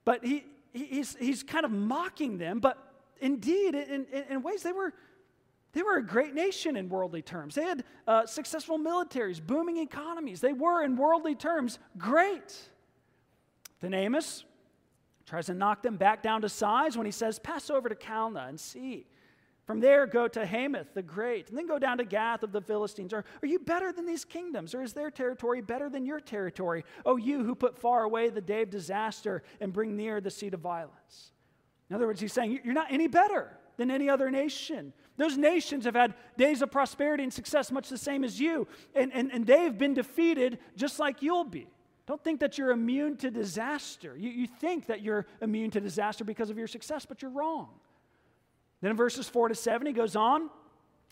But 0.06 0.24
he, 0.24 0.46
he's, 0.72 1.18
he's 1.18 1.44
kind 1.44 1.66
of 1.66 1.72
mocking 1.72 2.38
them. 2.38 2.60
But 2.60 2.78
indeed, 3.20 3.76
in, 3.76 4.06
in, 4.14 4.24
in 4.30 4.44
ways, 4.44 4.64
they 4.64 4.72
were, 4.72 4.94
they 5.74 5.84
were 5.84 5.98
a 5.98 6.06
great 6.06 6.34
nation 6.34 6.78
in 6.78 6.88
worldly 6.88 7.22
terms. 7.22 7.56
They 7.56 7.64
had 7.64 7.84
uh, 8.08 8.26
successful 8.26 8.80
militaries, 8.80 9.46
booming 9.46 9.78
economies. 9.78 10.40
They 10.40 10.54
were, 10.54 10.84
in 10.86 10.96
worldly 10.96 11.36
terms, 11.36 11.80
great. 11.98 12.58
Then 13.82 13.94
Amos 13.94 14.46
tries 15.30 15.46
to 15.46 15.54
knock 15.54 15.84
them 15.84 15.96
back 15.96 16.24
down 16.24 16.42
to 16.42 16.50
size 16.50 16.98
when 16.98 17.06
he 17.06 17.12
says, 17.12 17.38
Pass 17.38 17.70
over 17.70 17.88
to 17.88 17.96
Calneh 17.96 18.50
and 18.50 18.60
see. 18.60 19.06
From 19.66 19.80
there, 19.80 20.08
go 20.08 20.28
to 20.28 20.44
Hamath 20.44 20.96
the 20.96 21.04
Great, 21.04 21.50
and 21.50 21.58
then 21.58 21.68
go 21.68 21.78
down 21.78 22.00
to 22.00 22.04
Gath 22.04 22.42
of 22.42 22.52
the 22.52 22.62
Philistines. 22.62 23.14
Are, 23.14 23.24
are 23.44 23.48
you 23.48 23.60
better 23.60 23.94
than 23.94 24.08
these 24.08 24.26
kingdoms, 24.26 24.74
or 24.74 24.82
is 24.82 24.94
their 24.94 25.12
territory 25.12 25.62
better 25.62 25.88
than 25.88 26.08
your 26.08 26.20
territory? 26.20 26.84
Oh, 27.06 27.18
you 27.18 27.44
who 27.44 27.54
put 27.54 27.78
far 27.78 28.04
away 28.04 28.30
the 28.30 28.42
day 28.42 28.64
of 28.64 28.72
disaster 28.72 29.44
and 29.62 29.72
bring 29.72 29.96
near 29.96 30.20
the 30.20 30.32
seat 30.32 30.56
of 30.56 30.62
violence. 30.62 31.34
In 31.92 31.96
other 31.96 32.08
words, 32.08 32.20
he's 32.20 32.34
saying, 32.34 32.60
You're 32.64 32.74
not 32.74 32.92
any 32.92 33.06
better 33.06 33.56
than 33.78 33.92
any 33.92 34.10
other 34.10 34.32
nation. 34.32 34.92
Those 35.18 35.38
nations 35.38 35.86
have 35.86 35.96
had 35.96 36.16
days 36.38 36.64
of 36.64 36.72
prosperity 36.72 37.24
and 37.24 37.32
success 37.32 37.72
much 37.72 37.90
the 37.90 37.98
same 38.00 38.24
as 38.24 38.40
you, 38.40 38.68
and, 38.96 39.14
and, 39.14 39.32
and 39.32 39.46
they've 39.46 39.78
been 39.78 39.94
defeated 39.94 40.58
just 40.76 40.98
like 40.98 41.22
you'll 41.22 41.44
be. 41.44 41.68
Don't 42.10 42.24
think 42.24 42.40
that 42.40 42.58
you're 42.58 42.72
immune 42.72 43.18
to 43.18 43.30
disaster. 43.30 44.18
You, 44.18 44.32
you 44.32 44.48
think 44.48 44.88
that 44.88 45.04
you're 45.04 45.28
immune 45.42 45.70
to 45.70 45.80
disaster 45.80 46.24
because 46.24 46.50
of 46.50 46.58
your 46.58 46.66
success, 46.66 47.06
but 47.06 47.22
you're 47.22 47.30
wrong. 47.30 47.70
Then 48.82 48.90
in 48.90 48.98
verses 48.98 49.30
4 49.30 49.50
to 49.50 49.54
7, 49.54 49.86
he 49.86 49.94
goes 49.94 50.16
on 50.16 50.50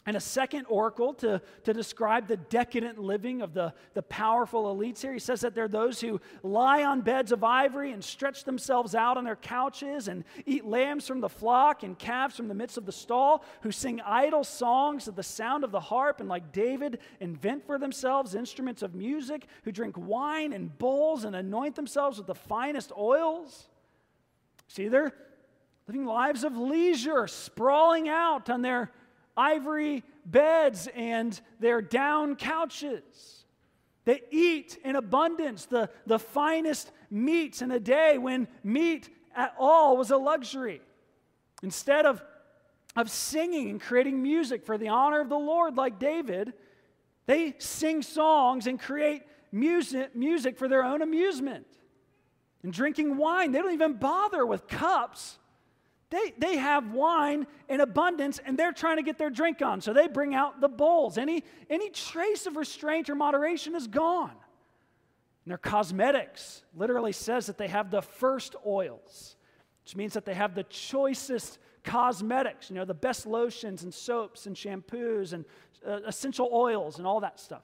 and 0.07 0.15
a 0.15 0.21
second 0.21 0.65
oracle 0.69 1.13
to, 1.13 1.41
to 1.65 1.73
describe 1.73 2.27
the 2.27 2.37
decadent 2.37 2.97
living 2.97 3.41
of 3.41 3.53
the, 3.53 3.73
the 3.93 4.01
powerful 4.01 4.73
elites 4.73 5.01
here. 5.01 5.11
He 5.11 5.19
says 5.19 5.41
that 5.41 5.53
they're 5.53 5.67
those 5.67 5.99
who 5.99 6.21
lie 6.43 6.85
on 6.85 7.01
beds 7.01 7.33
of 7.33 7.43
ivory 7.43 7.91
and 7.91 8.01
stretch 8.01 8.45
themselves 8.45 8.95
out 8.95 9.17
on 9.17 9.25
their 9.25 9.35
couches 9.35 10.07
and 10.07 10.23
eat 10.45 10.63
lambs 10.63 11.05
from 11.05 11.19
the 11.19 11.27
flock 11.27 11.83
and 11.83 11.99
calves 11.99 12.37
from 12.37 12.47
the 12.47 12.53
midst 12.53 12.77
of 12.77 12.85
the 12.85 12.91
stall, 12.93 13.43
who 13.63 13.71
sing 13.71 13.99
idle 13.99 14.45
songs 14.45 15.09
at 15.09 15.17
the 15.17 15.23
sound 15.23 15.65
of 15.65 15.71
the 15.71 15.79
harp 15.81 16.21
and, 16.21 16.29
like 16.29 16.53
David, 16.53 16.99
invent 17.19 17.67
for 17.67 17.77
themselves 17.77 18.33
instruments 18.33 18.81
of 18.81 18.95
music, 18.95 19.45
who 19.63 19.73
drink 19.73 19.95
wine 19.97 20.53
in 20.53 20.69
bowls 20.69 21.25
and 21.25 21.35
anoint 21.35 21.75
themselves 21.75 22.17
with 22.17 22.27
the 22.27 22.33
finest 22.33 22.93
oils. 22.97 23.67
See, 24.69 24.87
they're 24.87 25.13
living 25.85 26.05
lives 26.05 26.45
of 26.45 26.55
leisure, 26.55 27.27
sprawling 27.27 28.07
out 28.07 28.49
on 28.49 28.61
their 28.61 28.89
ivory 29.37 30.03
beds 30.25 30.89
and 30.95 31.39
their 31.59 31.81
down 31.81 32.35
couches. 32.35 33.45
They 34.05 34.21
eat 34.31 34.77
in 34.83 34.95
abundance 34.95 35.65
the, 35.65 35.89
the 36.05 36.19
finest 36.19 36.91
meats 37.09 37.61
in 37.61 37.71
a 37.71 37.79
day 37.79 38.17
when 38.17 38.47
meat 38.63 39.09
at 39.35 39.53
all 39.59 39.97
was 39.97 40.11
a 40.11 40.17
luxury. 40.17 40.81
Instead 41.61 42.05
of, 42.05 42.21
of 42.95 43.09
singing 43.09 43.69
and 43.69 43.81
creating 43.81 44.21
music 44.21 44.65
for 44.65 44.77
the 44.77 44.89
honor 44.89 45.21
of 45.21 45.29
the 45.29 45.37
Lord, 45.37 45.75
like 45.75 45.99
David, 45.99 46.53
they 47.25 47.55
sing 47.59 48.01
songs 48.01 48.67
and 48.67 48.79
create 48.79 49.23
music, 49.51 50.15
music 50.15 50.57
for 50.57 50.67
their 50.67 50.83
own 50.83 51.01
amusement. 51.01 51.67
And 52.63 52.73
drinking 52.73 53.17
wine, 53.17 53.51
they 53.51 53.59
don't 53.59 53.73
even 53.73 53.93
bother 53.93 54.45
with 54.45 54.67
cups 54.67 55.37
they, 56.09 56.33
they 56.37 56.57
have 56.57 56.93
wine 56.93 57.47
in 57.67 57.81
abundance 57.81 58.39
and 58.45 58.57
they're 58.57 58.71
trying 58.71 58.97
to 58.97 59.03
get 59.03 59.17
their 59.17 59.29
drink 59.29 59.61
on. 59.61 59.81
So 59.81 59.93
they 59.93 60.07
bring 60.07 60.33
out 60.33 60.61
the 60.61 60.69
bowls. 60.69 61.17
Any, 61.17 61.43
any 61.69 61.89
trace 61.89 62.45
of 62.45 62.55
restraint 62.55 63.09
or 63.09 63.15
moderation 63.15 63.75
is 63.75 63.87
gone. 63.87 64.31
And 64.31 65.51
their 65.51 65.57
cosmetics 65.57 66.63
literally 66.75 67.11
says 67.11 67.47
that 67.47 67.57
they 67.57 67.67
have 67.67 67.91
the 67.91 68.01
first 68.01 68.55
oils, 68.65 69.35
which 69.83 69.95
means 69.97 70.13
that 70.13 70.25
they 70.25 70.33
have 70.33 70.55
the 70.55 70.63
choicest 70.63 71.59
cosmetics, 71.83 72.69
you 72.69 72.75
know, 72.75 72.85
the 72.85 72.93
best 72.93 73.25
lotions 73.25 73.83
and 73.83 73.93
soaps 73.93 74.45
and 74.45 74.55
shampoos 74.55 75.33
and 75.33 75.43
uh, 75.85 76.01
essential 76.05 76.49
oils 76.53 76.99
and 76.99 77.07
all 77.07 77.19
that 77.19 77.39
stuff. 77.39 77.63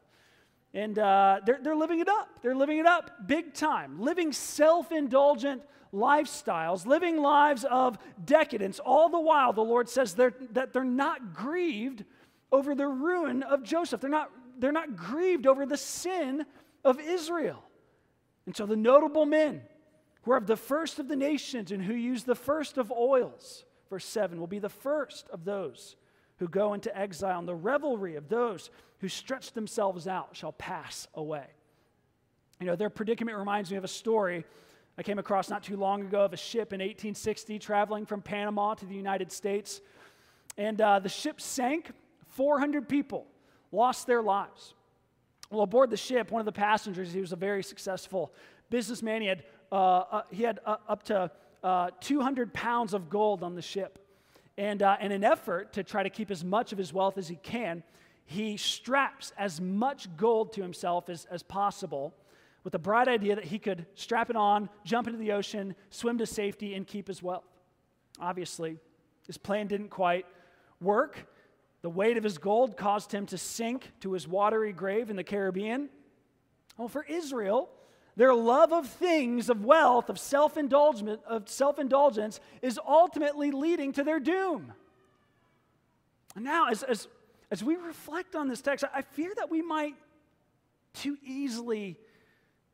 And 0.74 0.98
uh, 0.98 1.40
they're, 1.46 1.60
they're 1.62 1.76
living 1.76 2.00
it 2.00 2.10
up. 2.10 2.40
They're 2.42 2.56
living 2.56 2.80
it 2.80 2.86
up 2.86 3.28
big 3.28 3.54
time, 3.54 4.02
living 4.02 4.34
self 4.34 4.92
indulgent 4.92 5.62
lifestyles, 5.94 6.86
living 6.86 7.22
lives 7.22 7.66
of 7.70 7.98
decadence. 8.24 8.80
All 8.80 9.10
the 9.10 9.20
while, 9.20 9.54
the 9.54 9.62
Lord 9.62 9.88
says 9.88 10.16
they're, 10.16 10.34
that 10.52 10.74
they're 10.74 10.84
not 10.84 11.34
grieved 11.34 12.04
over 12.52 12.76
the 12.76 12.88
ruin 12.88 13.44
of 13.44 13.64
Joseph. 13.64 14.02
They're 14.02 14.10
not, 14.10 14.32
they're 14.60 14.72
not 14.72 14.96
grieved 14.96 15.48
over 15.48 15.66
the 15.66 15.78
sin 15.78 16.46
of 16.84 17.00
Israel. 17.00 17.64
And 18.46 18.56
so 18.56 18.66
the 18.66 18.76
notable 18.76 19.26
men 19.26 19.62
who 20.24 20.32
are 20.32 20.38
of 20.38 20.48
the 20.48 20.58
first 20.58 21.00
of 21.00 21.08
the 21.08 21.16
nations 21.16 21.72
and 21.72 21.82
who 21.82 21.94
use 21.94 22.24
the 22.24 22.36
first 22.36 22.78
of 22.78 22.92
oils, 22.92 23.64
verse 23.90 24.06
7, 24.06 24.40
will 24.40 24.48
be 24.48 24.60
the 24.60 24.70
first 24.70 25.30
of 25.30 25.46
those 25.46 25.96
who 26.38 26.48
go 26.48 26.74
into 26.74 26.96
exile, 26.98 27.40
and 27.40 27.48
the 27.48 27.56
revelry 27.56 28.16
of 28.16 28.28
those 28.28 28.70
who 29.00 29.08
stretch 29.08 29.54
themselves 29.54 30.08
out 30.08 30.30
shall 30.36 30.52
pass 30.52 31.08
away. 31.14 31.46
You 32.60 32.68
know, 32.68 32.76
their 32.76 32.90
predicament 32.90 33.38
reminds 33.38 33.72
me 33.72 33.78
of 33.78 33.84
a 33.84 33.90
story 33.90 34.46
I 34.98 35.02
came 35.02 35.18
across 35.18 35.50
not 35.50 35.64
too 35.64 35.76
long 35.76 36.02
ago 36.02 36.24
of 36.24 36.34
a 36.34 36.38
ship 36.38 36.72
in 36.72 36.80
1860 36.80 37.58
traveling 37.58 38.06
from 38.06 38.22
Panama 38.22 38.76
to 38.76 38.86
the 38.86 38.94
United 38.94 39.32
States. 39.32 39.82
And 40.58 40.80
uh, 40.80 41.00
the 41.00 41.10
ship 41.10 41.42
sank, 41.42 41.92
400 42.30 42.88
people 42.88 43.26
lost 43.72 44.06
their 44.06 44.22
lives. 44.22 44.76
Well, 45.50 45.64
aboard 45.64 45.90
the 45.90 45.98
ship, 45.98 46.32
one 46.32 46.42
of 46.42 46.46
the 46.46 46.52
passengers, 46.52 47.12
he 47.12 47.22
was 47.22 47.32
a 47.32 47.36
very 47.36 47.64
successful 47.64 48.34
businessman. 48.70 49.22
He 49.22 49.28
had, 49.28 49.44
uh, 49.72 49.76
uh, 49.76 50.22
he 50.30 50.44
had 50.44 50.60
uh, 50.66 50.78
up 50.88 51.04
to 51.04 51.32
uh, 51.64 51.90
200 52.00 52.54
pounds 52.54 52.94
of 52.94 53.10
gold 53.10 53.42
on 53.42 53.56
the 53.56 53.62
ship. 53.64 53.98
And 54.60 54.84
uh, 54.84 54.98
in 55.02 55.12
an 55.12 55.24
effort 55.24 55.74
to 55.74 55.84
try 55.84 56.04
to 56.04 56.10
keep 56.12 56.30
as 56.30 56.44
much 56.44 56.72
of 56.72 56.78
his 56.78 56.94
wealth 56.94 57.18
as 57.18 57.28
he 57.28 57.36
can, 57.36 57.82
he 58.26 58.58
straps 58.58 59.34
as 59.40 59.60
much 59.60 60.16
gold 60.18 60.54
to 60.54 60.62
himself 60.62 61.10
as, 61.10 61.26
as 61.26 61.42
possible 61.42 62.14
with 62.64 62.72
the 62.72 62.80
bright 62.80 63.08
idea 63.08 63.36
that 63.36 63.46
he 63.46 63.60
could 63.60 63.86
strap 63.96 64.30
it 64.30 64.36
on, 64.36 64.70
jump 64.86 65.08
into 65.08 65.20
the 65.20 65.34
ocean, 65.34 65.76
swim 65.90 66.18
to 66.18 66.26
safety, 66.26 66.76
and 66.76 66.88
keep 66.88 67.08
his 67.08 67.22
wealth. 67.22 67.44
Obviously, 68.20 68.78
his 69.28 69.38
plan 69.38 69.68
didn't 69.68 69.90
quite 69.90 70.26
work. 70.80 71.28
The 71.82 71.90
weight 71.90 72.18
of 72.18 72.24
his 72.24 72.38
gold 72.38 72.78
caused 72.78 73.12
him 73.12 73.26
to 73.28 73.38
sink 73.38 73.92
to 74.02 74.14
his 74.14 74.28
watery 74.28 74.72
grave 74.72 75.10
in 75.10 75.16
the 75.16 75.24
Caribbean. 75.24 75.90
Well, 76.78 76.88
for 76.88 77.04
Israel, 77.04 77.70
their 78.16 78.34
love 78.34 78.72
of 78.72 78.88
things, 78.88 79.50
of 79.50 79.66
wealth, 79.66 80.10
of 80.10 80.18
self-indulgence, 80.20 81.22
of 81.28 81.50
self-indulgence 81.50 82.40
is 82.62 82.80
ultimately 82.88 83.52
leading 83.52 83.92
to 83.94 84.04
their 84.04 84.20
doom. 84.20 84.72
And 86.36 86.46
now, 86.46 86.70
as, 86.70 86.84
as, 86.84 87.08
as 87.52 87.64
we 87.64 87.76
reflect 87.76 88.36
on 88.36 88.48
this 88.48 88.62
text, 88.62 88.86
I 88.94 89.02
fear 89.02 89.34
that 89.36 89.52
we 89.52 89.62
might 89.62 89.96
too 90.94 91.18
easily 91.24 91.98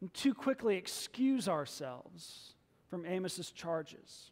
and 0.01 0.13
too 0.13 0.33
quickly 0.33 0.77
excuse 0.77 1.47
ourselves 1.47 2.53
from 2.89 3.05
Amos's 3.05 3.51
charges. 3.51 4.31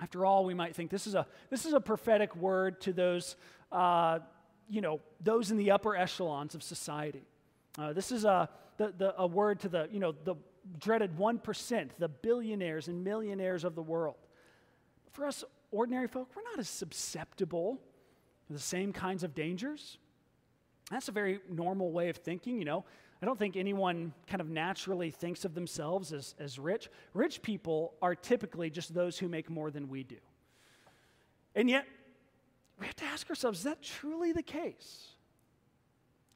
After 0.00 0.26
all, 0.26 0.44
we 0.44 0.54
might 0.54 0.74
think 0.74 0.90
this 0.90 1.06
is 1.06 1.14
a, 1.14 1.26
this 1.50 1.64
is 1.64 1.72
a 1.72 1.80
prophetic 1.80 2.36
word 2.36 2.80
to 2.82 2.92
those, 2.92 3.36
uh, 3.72 4.18
you 4.68 4.80
know, 4.80 5.00
those 5.22 5.50
in 5.50 5.56
the 5.56 5.70
upper 5.70 5.96
echelons 5.96 6.54
of 6.54 6.62
society. 6.62 7.22
Uh, 7.78 7.92
this 7.92 8.12
is 8.12 8.24
a, 8.24 8.48
the, 8.76 8.92
the, 8.96 9.18
a 9.18 9.26
word 9.26 9.60
to 9.60 9.68
the, 9.68 9.88
you 9.90 10.00
know, 10.00 10.14
the 10.24 10.34
dreaded 10.78 11.16
1%, 11.16 11.90
the 11.98 12.08
billionaires 12.08 12.88
and 12.88 13.04
millionaires 13.04 13.64
of 13.64 13.74
the 13.74 13.82
world. 13.82 14.16
For 15.12 15.26
us 15.26 15.44
ordinary 15.70 16.08
folk, 16.08 16.28
we're 16.34 16.42
not 16.42 16.58
as 16.58 16.68
susceptible 16.68 17.80
to 18.48 18.52
the 18.52 18.58
same 18.58 18.92
kinds 18.92 19.22
of 19.22 19.34
dangers. 19.34 19.98
That's 20.90 21.08
a 21.08 21.12
very 21.12 21.40
normal 21.50 21.90
way 21.90 22.08
of 22.10 22.16
thinking, 22.16 22.58
you 22.58 22.64
know. 22.64 22.84
I 23.22 23.26
don't 23.26 23.38
think 23.38 23.56
anyone 23.56 24.12
kind 24.26 24.40
of 24.40 24.50
naturally 24.50 25.10
thinks 25.10 25.44
of 25.44 25.54
themselves 25.54 26.12
as, 26.12 26.34
as 26.38 26.58
rich. 26.58 26.88
Rich 27.14 27.42
people 27.42 27.94
are 28.02 28.14
typically 28.14 28.68
just 28.68 28.94
those 28.94 29.18
who 29.18 29.28
make 29.28 29.48
more 29.48 29.70
than 29.70 29.88
we 29.88 30.02
do. 30.02 30.16
And 31.54 31.70
yet, 31.70 31.86
we 32.78 32.86
have 32.86 32.96
to 32.96 33.04
ask 33.06 33.28
ourselves 33.30 33.60
is 33.60 33.64
that 33.64 33.82
truly 33.82 34.32
the 34.32 34.42
case? 34.42 35.08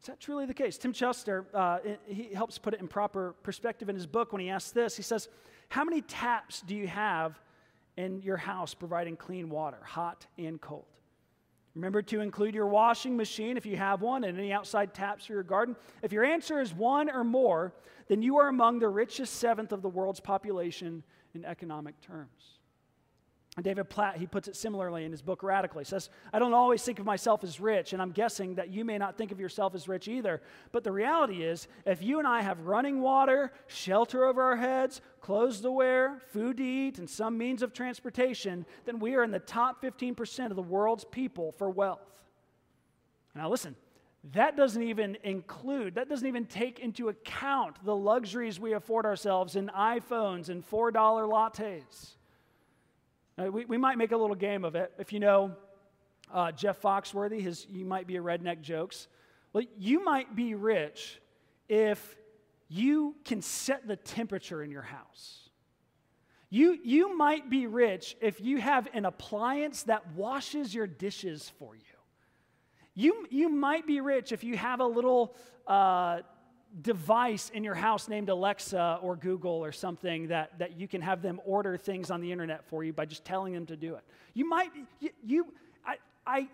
Is 0.01 0.07
that 0.07 0.19
truly 0.19 0.47
the 0.47 0.55
case? 0.55 0.79
Tim 0.79 0.95
Chester, 0.95 1.45
uh, 1.53 1.79
he 2.07 2.33
helps 2.33 2.57
put 2.57 2.73
it 2.73 2.81
in 2.81 2.89
proper 2.89 3.35
perspective 3.43 3.91
in 3.91 3.95
his 3.95 4.07
book 4.07 4.33
when 4.33 4.41
he 4.41 4.49
asks 4.49 4.71
this. 4.71 4.97
He 4.97 5.03
says, 5.03 5.29
How 5.69 5.85
many 5.85 6.01
taps 6.01 6.63
do 6.63 6.75
you 6.75 6.89
have 6.89 7.39
in 7.99 8.23
your 8.23 8.39
house 8.39 8.73
providing 8.73 9.17
clean 9.17 9.51
water, 9.51 9.79
hot 9.83 10.27
and 10.39 10.59
cold? 10.59 10.87
Remember 11.75 12.03
to 12.03 12.21
include 12.21 12.55
your 12.55 12.67
washing 12.67 13.17
machine 13.17 13.57
if 13.57 13.65
you 13.65 13.77
have 13.77 14.03
one 14.03 14.25
and 14.25 14.37
any 14.39 14.53
outside 14.53 14.93
taps 14.93 15.27
for 15.27 15.35
your 15.35 15.43
garden. 15.43 15.77
If 16.03 16.13
your 16.13 16.25
answer 16.25 16.61
is 16.61 16.75
one 16.75 17.09
or 17.09 17.23
more, 17.23 17.73
then 18.09 18.23
you 18.23 18.39
are 18.39 18.49
among 18.49 18.81
the 18.81 18.89
richest 18.89 19.37
seventh 19.37 19.73
of 19.73 19.83
the 19.83 19.89
world's 19.89 20.21
population 20.21 21.05
in 21.35 21.45
economic 21.45 22.01
terms. 22.01 22.60
David 23.63 23.89
Platt, 23.89 24.17
he 24.17 24.27
puts 24.27 24.49
it 24.49 24.57
similarly 24.57 25.05
in 25.05 25.13
his 25.13 25.23
book 25.23 25.43
Radically. 25.43 25.85
Says, 25.85 26.11
I 26.33 26.39
don't 26.39 26.55
always 26.55 26.83
think 26.83 26.99
of 26.99 27.07
myself 27.07 27.43
as 27.45 27.61
rich, 27.61 27.93
and 27.93 28.01
I'm 28.01 28.13
guessing 28.13 28.55
that 28.57 28.71
you 28.71 28.85
may 28.85 28.99
not 28.99 29.17
think 29.17 29.33
of 29.33 29.41
yourself 29.41 29.75
as 29.75 29.89
rich 29.89 30.09
either. 30.09 30.41
But 30.73 30.85
the 30.85 30.93
reality 30.93 31.43
is, 31.43 31.69
if 31.87 32.03
you 32.03 32.19
and 32.19 32.29
I 32.29 32.43
have 32.43 32.67
running 32.67 33.01
water, 33.01 33.53
shelter 33.67 34.25
over 34.25 34.43
our 34.43 34.57
heads, 34.57 35.01
clothes 35.21 35.61
to 35.61 35.71
wear, 35.71 36.21
food 36.33 36.59
to 36.59 36.65
eat, 36.65 36.99
and 36.99 37.09
some 37.09 37.37
means 37.39 37.63
of 37.63 37.73
transportation, 37.73 38.67
then 38.85 38.99
we 38.99 39.15
are 39.15 39.23
in 39.23 39.31
the 39.31 39.39
top 39.39 39.83
15% 39.83 40.51
of 40.51 40.57
the 40.57 40.63
world's 40.63 41.05
people 41.05 41.53
for 41.53 41.71
wealth. 41.71 42.01
Now, 43.35 43.49
listen, 43.49 43.77
that 44.33 44.57
doesn't 44.57 44.83
even 44.83 45.17
include, 45.23 45.95
that 45.95 46.09
doesn't 46.09 46.27
even 46.27 46.45
take 46.45 46.79
into 46.79 47.09
account 47.09 47.83
the 47.85 47.97
luxuries 47.97 48.61
we 48.61 48.75
afford 48.75 49.07
ourselves 49.07 49.57
in 49.57 49.69
iPhones 49.69 50.49
and 50.51 50.69
$4 50.69 50.93
lattes. 50.93 52.17
Uh, 53.39 53.51
we, 53.51 53.65
we 53.65 53.77
might 53.77 53.99
make 53.99 54.13
a 54.13 54.17
little 54.17 54.37
game 54.37 54.65
of 54.65 54.75
it. 54.75 54.93
If 54.99 55.13
you 55.13 55.21
know 55.21 55.57
uh, 56.33 56.53
Jeff 56.53 56.81
Foxworthy, 56.81 57.41
his 57.41 57.67
You 57.69 57.85
Might 57.85 58.07
Be 58.07 58.17
a 58.17 58.23
Redneck 58.23 58.61
jokes. 58.61 59.09
Well, 59.53 59.65
you 59.79 60.05
might 60.05 60.37
be 60.37 60.55
rich 60.55 61.21
if 61.69 62.17
you 62.69 63.17
can 63.25 63.43
set 63.43 63.87
the 63.87 63.97
temperature 63.97 64.63
in 64.63 64.71
your 64.71 64.83
house. 64.83 65.49
You, 66.51 66.79
you 66.83 67.17
might 67.17 67.49
be 67.49 67.67
rich 67.67 68.17
if 68.21 68.41
you 68.41 68.59
have 68.59 68.89
an 68.93 69.05
appliance 69.05 69.85
that 69.85 70.15
washes 70.15 70.75
your 70.75 70.87
dishes 70.87 71.53
for 71.59 71.75
you. 71.77 71.83
You, 72.95 73.27
you 73.31 73.49
might 73.49 73.87
be 73.87 74.01
rich 74.01 74.33
if 74.33 74.43
you 74.43 74.57
have 74.57 74.81
a 74.81 74.87
little 74.87 75.37
uh, 75.67 76.21
device 76.83 77.51
in 77.51 77.65
your 77.65 77.75
house 77.75 78.09
named 78.09 78.29
Alexa 78.29 79.01
or 79.03 79.17
Google 79.17 79.53
or 79.53 79.73
something 79.73 80.29
that, 80.29 80.59
that 80.59 80.79
you 80.79 80.87
can 80.87 81.01
have 81.01 81.21
them 81.21 81.41
order 81.45 81.77
things 81.77 82.11
on 82.11 82.21
the 82.21 82.31
internet 82.31 82.65
for 82.65 82.85
you 82.85 82.93
by 82.93 83.05
just 83.05 83.25
telling 83.25 83.53
them 83.53 83.67
to 83.67 83.77
do 83.77 83.95
it. 83.97 84.05
You 84.35 84.49
might, 84.49 84.71
you, 85.01 85.11
you 85.25 85.53
I, 85.85 85.97
I, 86.27 86.49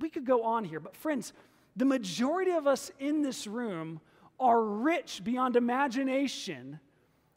we 0.00 0.10
could 0.10 0.24
go 0.24 0.42
on 0.42 0.64
here, 0.64 0.80
but 0.80 0.96
friends, 0.96 1.32
the 1.76 1.84
majority 1.84 2.52
of 2.52 2.66
us 2.66 2.90
in 2.98 3.22
this 3.22 3.46
room 3.46 4.00
are 4.38 4.62
rich 4.62 5.22
beyond 5.22 5.56
imagination 5.56 6.80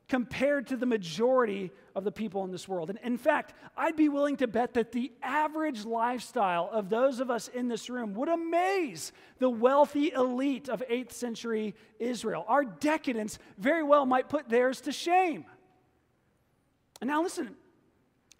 compared 0.07 0.67
to 0.67 0.77
the 0.77 0.85
majority 0.85 1.71
of 1.93 2.03
the 2.03 2.11
people 2.11 2.45
in 2.45 2.51
this 2.51 2.67
world. 2.67 2.89
And 2.89 2.99
in 3.03 3.17
fact, 3.17 3.53
I'd 3.75 3.97
be 3.97 4.07
willing 4.07 4.37
to 4.37 4.47
bet 4.47 4.73
that 4.75 4.91
the 4.91 5.11
average 5.21 5.83
lifestyle 5.85 6.69
of 6.71 6.89
those 6.89 7.19
of 7.19 7.29
us 7.29 7.49
in 7.49 7.67
this 7.67 7.89
room 7.89 8.13
would 8.13 8.29
amaze 8.29 9.11
the 9.39 9.49
wealthy 9.49 10.11
elite 10.13 10.69
of 10.69 10.81
8th 10.89 11.11
century 11.11 11.75
Israel. 11.99 12.45
Our 12.47 12.63
decadence 12.63 13.37
very 13.57 13.83
well 13.83 14.05
might 14.05 14.29
put 14.29 14.47
theirs 14.47 14.81
to 14.81 14.91
shame. 14.91 15.45
And 17.01 17.09
now 17.09 17.21
listen, 17.21 17.55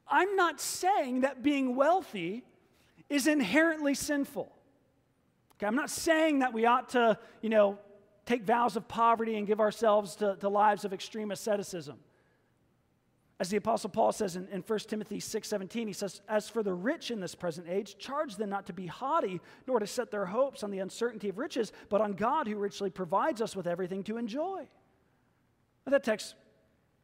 I'm 0.08 0.36
not 0.36 0.62
saying 0.62 1.22
that 1.22 1.44
being 1.44 1.76
wealthy 1.76 2.44
is 3.10 3.28
inherently 3.28 3.94
sinful. 3.94 4.52
Okay, 5.56 5.66
I'm 5.66 5.76
not 5.76 5.90
saying 5.90 6.40
that 6.40 6.54
we 6.54 6.66
ought 6.66 6.90
to, 6.90 7.18
you 7.42 7.50
know, 7.50 7.80
take 8.28 8.44
vows 8.44 8.76
of 8.76 8.88
poverty 8.88 9.38
and 9.38 9.48
give 9.48 9.60
ourselves 9.60 10.16
to, 10.18 10.36
to 10.36 10.50
lives 10.50 10.86
of 10.86 10.94
extreme 10.94 11.32
asceticism. 11.32 11.98
As 13.40 13.50
the 13.50 13.58
Apostle 13.58 13.90
Paul 13.90 14.12
says 14.12 14.36
in, 14.36 14.48
in 14.50 14.62
1 14.62 14.80
Timothy 14.80 15.20
6:17, 15.20 15.88
he 15.88 15.94
says, 15.94 16.22
As 16.28 16.50
for 16.50 16.62
the 16.62 16.74
rich 16.74 17.10
in 17.10 17.20
this 17.22 17.36
present 17.36 17.68
age, 17.70 17.98
charge 17.98 18.36
them 18.36 18.50
not 18.50 18.66
to 18.66 18.74
be 18.74 18.88
haughty, 18.88 19.40
nor 19.66 19.80
to 19.80 19.88
set 19.88 20.12
their 20.12 20.26
hopes 20.26 20.64
on 20.64 20.72
the 20.72 20.80
uncertainty 20.80 21.30
of 21.30 21.38
riches, 21.38 21.72
but 21.90 22.02
on 22.02 22.14
God 22.14 22.48
who 22.48 22.58
richly 22.58 22.90
provides 22.90 23.42
us 23.42 23.56
with 23.56 23.66
everything 23.66 24.04
to 24.04 24.18
enjoy. 24.18 24.68
Now, 25.86 25.92
that 25.92 26.04
text 26.04 26.36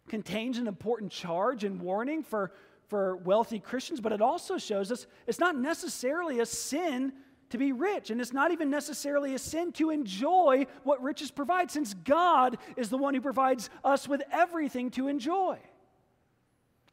contains 0.10 0.58
an 0.58 0.68
important 0.68 1.12
charge 1.12 1.63
and 1.63 1.80
warning 1.80 2.24
for, 2.24 2.51
for 2.89 3.15
wealthy 3.18 3.60
Christians, 3.60 4.01
but 4.01 4.12
it 4.12 4.22
also 4.22 4.58
shows 4.58 4.92
us 4.92 5.08
it's 5.27 5.39
not 5.39 5.56
necessarily 5.56 6.39
a 6.42 6.46
sin 6.46 7.13
to 7.53 7.57
be 7.57 7.72
rich. 7.72 8.10
And 8.10 8.19
it's 8.19 8.33
not 8.33 8.51
even 8.51 8.69
necessarily 8.69 9.36
a 9.36 9.39
sin 9.39 9.72
to 9.74 9.91
enjoy 9.91 10.65
what 10.83 11.01
riches 11.01 11.31
provide, 11.31 11.72
since 11.72 11.93
God 11.93 12.57
is 12.75 12.89
the 12.89 12.98
one 12.98 13.13
who 13.13 13.22
provides 13.22 13.69
us 13.83 14.07
with 14.07 14.22
everything 14.31 14.89
to 14.91 15.07
enjoy. 15.07 15.60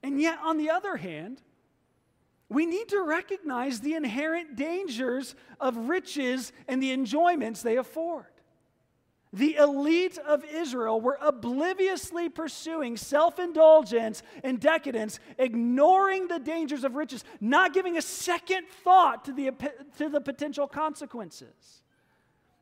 And 0.02 0.20
yet, 0.20 0.38
on 0.44 0.58
the 0.58 0.70
other 0.70 0.96
hand, 0.96 1.42
we 2.50 2.66
need 2.66 2.88
to 2.90 3.00
recognize 3.00 3.80
the 3.80 3.94
inherent 3.94 4.56
dangers 4.56 5.34
of 5.58 5.88
riches 5.88 6.52
and 6.68 6.82
the 6.82 6.92
enjoyments 6.92 7.62
they 7.62 7.76
afford. 7.76 8.26
The 9.32 9.54
elite 9.54 10.18
of 10.18 10.44
Israel 10.44 11.00
were 11.00 11.16
obliviously 11.20 12.28
pursuing 12.28 12.96
self 12.96 13.38
indulgence 13.38 14.24
and 14.42 14.58
decadence, 14.58 15.20
ignoring 15.38 16.26
the 16.26 16.40
dangers 16.40 16.82
of 16.82 16.96
riches, 16.96 17.24
not 17.40 17.72
giving 17.72 17.96
a 17.96 18.02
second 18.02 18.66
thought 18.82 19.24
to 19.26 19.32
the, 19.32 19.52
to 19.98 20.08
the 20.08 20.20
potential 20.20 20.66
consequences. 20.66 21.82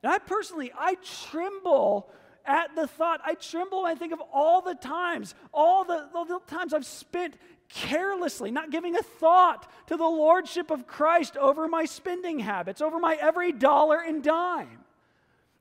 And 0.02 0.12
I 0.12 0.18
personally, 0.18 0.70
I 0.78 0.96
tremble 0.96 2.10
at 2.44 2.74
the 2.76 2.86
thought. 2.86 3.22
I 3.24 3.34
tremble 3.34 3.84
when 3.84 3.92
I 3.92 3.94
think 3.94 4.12
of 4.12 4.20
all 4.32 4.60
the 4.60 4.74
times, 4.74 5.34
all 5.54 5.84
the, 5.84 6.08
all 6.14 6.26
the 6.26 6.38
times 6.46 6.74
I've 6.74 6.86
spent 6.86 7.34
carelessly, 7.70 8.50
not 8.50 8.70
giving 8.70 8.94
a 8.94 9.02
thought 9.02 9.70
to 9.86 9.96
the 9.96 10.04
lordship 10.04 10.70
of 10.70 10.86
Christ 10.86 11.38
over 11.38 11.66
my 11.66 11.86
spending 11.86 12.38
habits, 12.40 12.82
over 12.82 12.98
my 12.98 13.16
every 13.18 13.52
dollar 13.52 14.00
and 14.00 14.22
dime. 14.22 14.80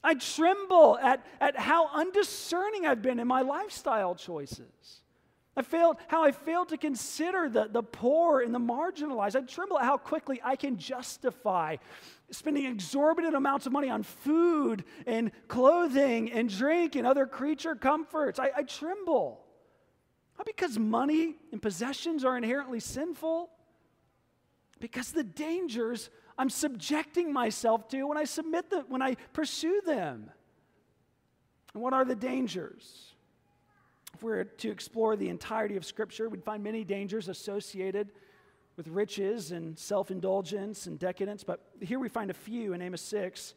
I 0.03 0.13
tremble 0.13 0.97
at, 0.97 1.25
at 1.41 1.57
how 1.57 1.89
undiscerning 1.93 2.85
I've 2.85 3.01
been 3.01 3.19
in 3.19 3.27
my 3.27 3.41
lifestyle 3.41 4.15
choices. 4.15 5.01
I 5.55 5.63
failed 5.63 5.97
how 6.07 6.23
I 6.23 6.31
failed 6.31 6.69
to 6.69 6.77
consider 6.77 7.49
the, 7.49 7.67
the 7.67 7.81
poor 7.81 8.41
and 8.41 8.53
the 8.53 8.59
marginalized. 8.59 9.35
I 9.35 9.41
tremble 9.41 9.79
at 9.79 9.85
how 9.85 9.97
quickly 9.97 10.39
I 10.43 10.55
can 10.55 10.77
justify 10.77 11.77
spending 12.29 12.65
exorbitant 12.65 13.35
amounts 13.35 13.65
of 13.65 13.71
money 13.71 13.89
on 13.89 14.03
food 14.03 14.83
and 15.07 15.31
clothing 15.47 16.31
and 16.31 16.47
drink 16.47 16.95
and 16.95 17.07
other 17.07 17.25
creature 17.25 17.73
comforts. 17.73 18.37
I, 18.37 18.51
I 18.55 18.63
tremble. 18.63 19.43
Not 20.37 20.45
because 20.45 20.77
money 20.77 21.37
and 21.51 21.59
possessions 21.59 22.23
are 22.23 22.37
inherently 22.37 22.79
sinful, 22.79 23.49
because 24.79 25.11
the 25.11 25.23
dangers 25.23 26.11
I'm 26.37 26.49
subjecting 26.49 27.33
myself 27.33 27.87
to 27.89 28.03
when 28.03 28.17
I 28.17 28.25
submit 28.25 28.69
them, 28.69 28.85
when 28.89 29.01
I 29.01 29.15
pursue 29.33 29.81
them. 29.85 30.29
And 31.73 31.83
what 31.83 31.93
are 31.93 32.05
the 32.05 32.15
dangers? 32.15 33.13
If 34.13 34.23
we 34.23 34.31
were 34.31 34.43
to 34.45 34.71
explore 34.71 35.15
the 35.15 35.29
entirety 35.29 35.77
of 35.77 35.85
Scripture, 35.85 36.29
we'd 36.29 36.43
find 36.43 36.63
many 36.63 36.83
dangers 36.83 37.27
associated 37.27 38.09
with 38.75 38.87
riches 38.87 39.51
and 39.51 39.77
self 39.77 40.11
indulgence 40.11 40.87
and 40.87 40.99
decadence, 40.99 41.43
but 41.43 41.61
here 41.81 41.99
we 41.99 42.09
find 42.09 42.29
a 42.29 42.33
few 42.33 42.73
in 42.73 42.81
Amos 42.81 43.01
6. 43.01 43.55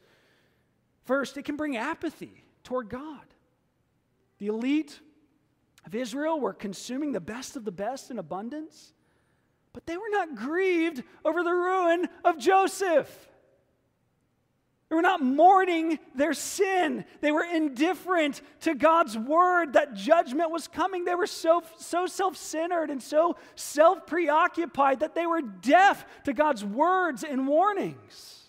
First, 1.04 1.36
it 1.36 1.44
can 1.44 1.56
bring 1.56 1.76
apathy 1.76 2.44
toward 2.64 2.88
God. 2.88 3.26
The 4.38 4.48
elite 4.48 5.00
of 5.84 5.94
Israel 5.94 6.40
were 6.40 6.54
consuming 6.54 7.12
the 7.12 7.20
best 7.20 7.56
of 7.56 7.64
the 7.64 7.72
best 7.72 8.10
in 8.10 8.18
abundance. 8.18 8.94
But 9.72 9.86
they 9.86 9.96
were 9.96 10.10
not 10.10 10.34
grieved 10.34 11.02
over 11.24 11.42
the 11.42 11.52
ruin 11.52 12.08
of 12.24 12.38
Joseph. 12.38 13.28
They 14.88 14.96
were 14.96 15.02
not 15.02 15.22
mourning 15.22 16.00
their 16.16 16.34
sin. 16.34 17.04
They 17.20 17.30
were 17.30 17.44
indifferent 17.44 18.42
to 18.62 18.74
God's 18.74 19.16
word 19.16 19.74
that 19.74 19.94
judgment 19.94 20.50
was 20.50 20.66
coming. 20.66 21.04
They 21.04 21.14
were 21.14 21.28
so, 21.28 21.62
so 21.78 22.06
self 22.06 22.36
centered 22.36 22.90
and 22.90 23.00
so 23.00 23.36
self 23.54 24.04
preoccupied 24.08 25.00
that 25.00 25.14
they 25.14 25.26
were 25.26 25.42
deaf 25.42 26.04
to 26.24 26.32
God's 26.32 26.64
words 26.64 27.22
and 27.22 27.46
warnings. 27.46 28.40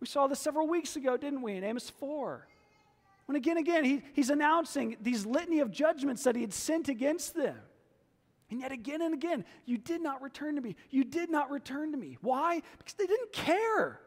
We 0.00 0.06
saw 0.06 0.26
this 0.26 0.40
several 0.40 0.66
weeks 0.66 0.96
ago, 0.96 1.18
didn't 1.18 1.42
we, 1.42 1.52
in 1.52 1.64
Amos 1.64 1.90
4? 1.90 2.46
When 3.26 3.36
again, 3.36 3.58
again, 3.58 3.84
he, 3.84 4.02
he's 4.14 4.30
announcing 4.30 4.96
these 5.02 5.26
litany 5.26 5.60
of 5.60 5.70
judgments 5.70 6.24
that 6.24 6.34
he 6.34 6.40
had 6.40 6.54
sent 6.54 6.88
against 6.88 7.34
them. 7.34 7.58
And 8.50 8.60
yet 8.60 8.72
again 8.72 9.00
and 9.00 9.14
again, 9.14 9.44
you 9.64 9.78
did 9.78 10.02
not 10.02 10.22
return 10.22 10.56
to 10.56 10.60
me. 10.60 10.76
You 10.90 11.04
did 11.04 11.30
not 11.30 11.50
return 11.50 11.92
to 11.92 11.98
me. 11.98 12.18
Why? 12.20 12.62
Because 12.78 12.94
they 12.94 13.06
didn't 13.06 13.32
care. 13.32 14.00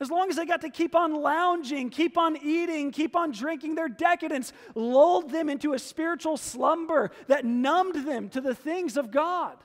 As 0.00 0.10
long 0.10 0.28
as 0.28 0.36
they 0.36 0.46
got 0.46 0.60
to 0.62 0.70
keep 0.70 0.94
on 0.94 1.14
lounging, 1.14 1.90
keep 1.90 2.18
on 2.18 2.36
eating, 2.36 2.90
keep 2.90 3.14
on 3.16 3.30
drinking, 3.30 3.74
their 3.74 3.88
decadence 3.88 4.52
lulled 4.74 5.30
them 5.30 5.48
into 5.48 5.72
a 5.72 5.78
spiritual 5.78 6.36
slumber 6.36 7.10
that 7.26 7.44
numbed 7.44 8.06
them 8.06 8.28
to 8.30 8.40
the 8.40 8.54
things 8.54 8.96
of 8.96 9.10
God. 9.10 9.56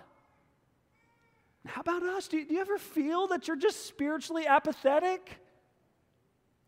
How 1.65 1.81
about 1.81 2.03
us? 2.03 2.27
Do 2.27 2.37
you, 2.37 2.45
do 2.45 2.55
you 2.55 2.61
ever 2.61 2.77
feel 2.77 3.27
that 3.27 3.47
you're 3.47 3.57
just 3.57 3.85
spiritually 3.85 4.47
apathetic? 4.47 5.39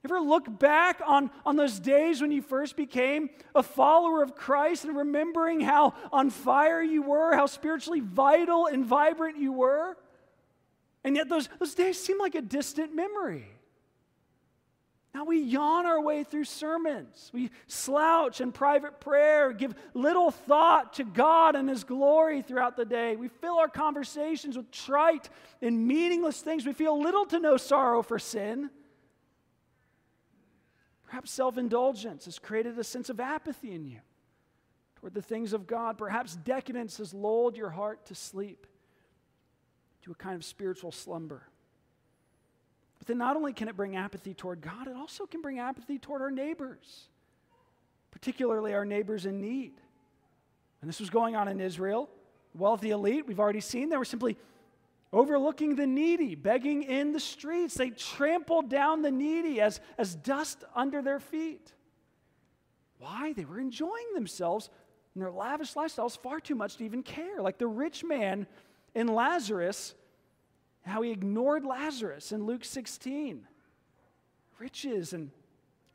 Ever 0.03 0.19
look 0.19 0.59
back 0.59 0.99
on, 1.05 1.29
on 1.45 1.55
those 1.55 1.79
days 1.79 2.21
when 2.21 2.31
you 2.31 2.41
first 2.41 2.75
became 2.75 3.29
a 3.53 3.61
follower 3.61 4.23
of 4.23 4.35
Christ 4.35 4.83
and 4.83 4.97
remembering 4.97 5.61
how 5.61 5.93
on 6.11 6.31
fire 6.31 6.81
you 6.81 7.03
were, 7.03 7.35
how 7.35 7.45
spiritually 7.45 7.99
vital 7.99 8.65
and 8.65 8.83
vibrant 8.83 9.37
you 9.37 9.51
were? 9.53 9.95
And 11.03 11.15
yet 11.15 11.29
those, 11.29 11.49
those 11.59 11.75
days 11.75 11.99
seem 11.99 12.17
like 12.17 12.33
a 12.33 12.41
distant 12.41 12.95
memory. 12.95 13.47
Now 15.13 15.25
we 15.25 15.41
yawn 15.41 15.85
our 15.85 16.01
way 16.01 16.23
through 16.23 16.45
sermons. 16.45 17.29
We 17.33 17.51
slouch 17.67 18.41
in 18.41 18.51
private 18.51 19.01
prayer, 19.01 19.51
give 19.51 19.75
little 19.93 20.31
thought 20.31 20.93
to 20.93 21.03
God 21.03 21.55
and 21.55 21.69
His 21.69 21.83
glory 21.83 22.41
throughout 22.41 22.75
the 22.75 22.85
day. 22.85 23.17
We 23.17 23.27
fill 23.27 23.57
our 23.57 23.67
conversations 23.67 24.55
with 24.57 24.71
trite 24.71 25.29
and 25.61 25.85
meaningless 25.85 26.41
things. 26.41 26.65
We 26.65 26.73
feel 26.73 26.99
little 26.99 27.25
to 27.25 27.39
no 27.39 27.57
sorrow 27.57 28.01
for 28.01 28.17
sin. 28.17 28.71
Perhaps 31.11 31.31
self 31.31 31.57
indulgence 31.57 32.23
has 32.23 32.39
created 32.39 32.79
a 32.79 32.85
sense 32.85 33.09
of 33.09 33.19
apathy 33.19 33.73
in 33.73 33.83
you 33.83 33.99
toward 34.95 35.13
the 35.13 35.21
things 35.21 35.51
of 35.51 35.67
God. 35.67 35.97
Perhaps 35.97 36.37
decadence 36.37 36.99
has 36.99 37.13
lulled 37.13 37.57
your 37.57 37.69
heart 37.69 38.05
to 38.05 38.15
sleep, 38.15 38.65
to 40.03 40.13
a 40.13 40.15
kind 40.15 40.37
of 40.37 40.45
spiritual 40.45 40.93
slumber. 40.93 41.43
But 42.97 43.09
then 43.09 43.17
not 43.17 43.35
only 43.35 43.51
can 43.51 43.67
it 43.67 43.75
bring 43.75 43.97
apathy 43.97 44.33
toward 44.33 44.61
God, 44.61 44.87
it 44.87 44.95
also 44.95 45.25
can 45.25 45.41
bring 45.41 45.59
apathy 45.59 45.99
toward 45.99 46.21
our 46.21 46.31
neighbors, 46.31 47.09
particularly 48.11 48.73
our 48.73 48.85
neighbors 48.85 49.25
in 49.25 49.41
need. 49.41 49.73
And 50.79 50.87
this 50.87 51.01
was 51.01 51.09
going 51.09 51.35
on 51.35 51.49
in 51.49 51.59
Israel. 51.59 52.09
Wealthy 52.55 52.91
elite, 52.91 53.27
we've 53.27 53.41
already 53.41 53.59
seen, 53.59 53.89
they 53.89 53.97
were 53.97 54.05
simply 54.05 54.37
overlooking 55.13 55.75
the 55.75 55.87
needy, 55.87 56.35
begging 56.35 56.83
in 56.83 57.11
the 57.11 57.19
streets. 57.19 57.75
They 57.75 57.89
trampled 57.89 58.69
down 58.69 59.01
the 59.01 59.11
needy 59.11 59.61
as, 59.61 59.79
as 59.97 60.15
dust 60.15 60.63
under 60.75 61.01
their 61.01 61.19
feet. 61.19 61.73
Why? 62.99 63.33
They 63.33 63.45
were 63.45 63.59
enjoying 63.59 64.13
themselves 64.13 64.69
in 65.15 65.21
their 65.21 65.31
lavish 65.31 65.73
lifestyles 65.73 66.17
far 66.17 66.39
too 66.39 66.55
much 66.55 66.77
to 66.77 66.85
even 66.85 67.03
care. 67.03 67.41
Like 67.41 67.57
the 67.57 67.67
rich 67.67 68.03
man 68.03 68.47
in 68.93 69.07
Lazarus 69.07 69.95
how 70.83 71.01
he 71.01 71.11
ignored 71.11 71.65
Lazarus 71.65 72.31
in 72.31 72.45
Luke 72.45 72.65
16. 72.65 73.47
Riches 74.59 75.13
and, 75.13 75.31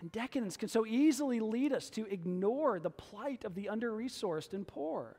and 0.00 0.12
decadence 0.12 0.56
can 0.56 0.68
so 0.68 0.86
easily 0.86 1.40
lead 1.40 1.72
us 1.72 1.90
to 1.90 2.06
ignore 2.06 2.78
the 2.78 2.90
plight 2.90 3.44
of 3.44 3.54
the 3.54 3.68
under 3.68 3.92
resourced 3.92 4.52
and 4.52 4.66
poor. 4.66 5.16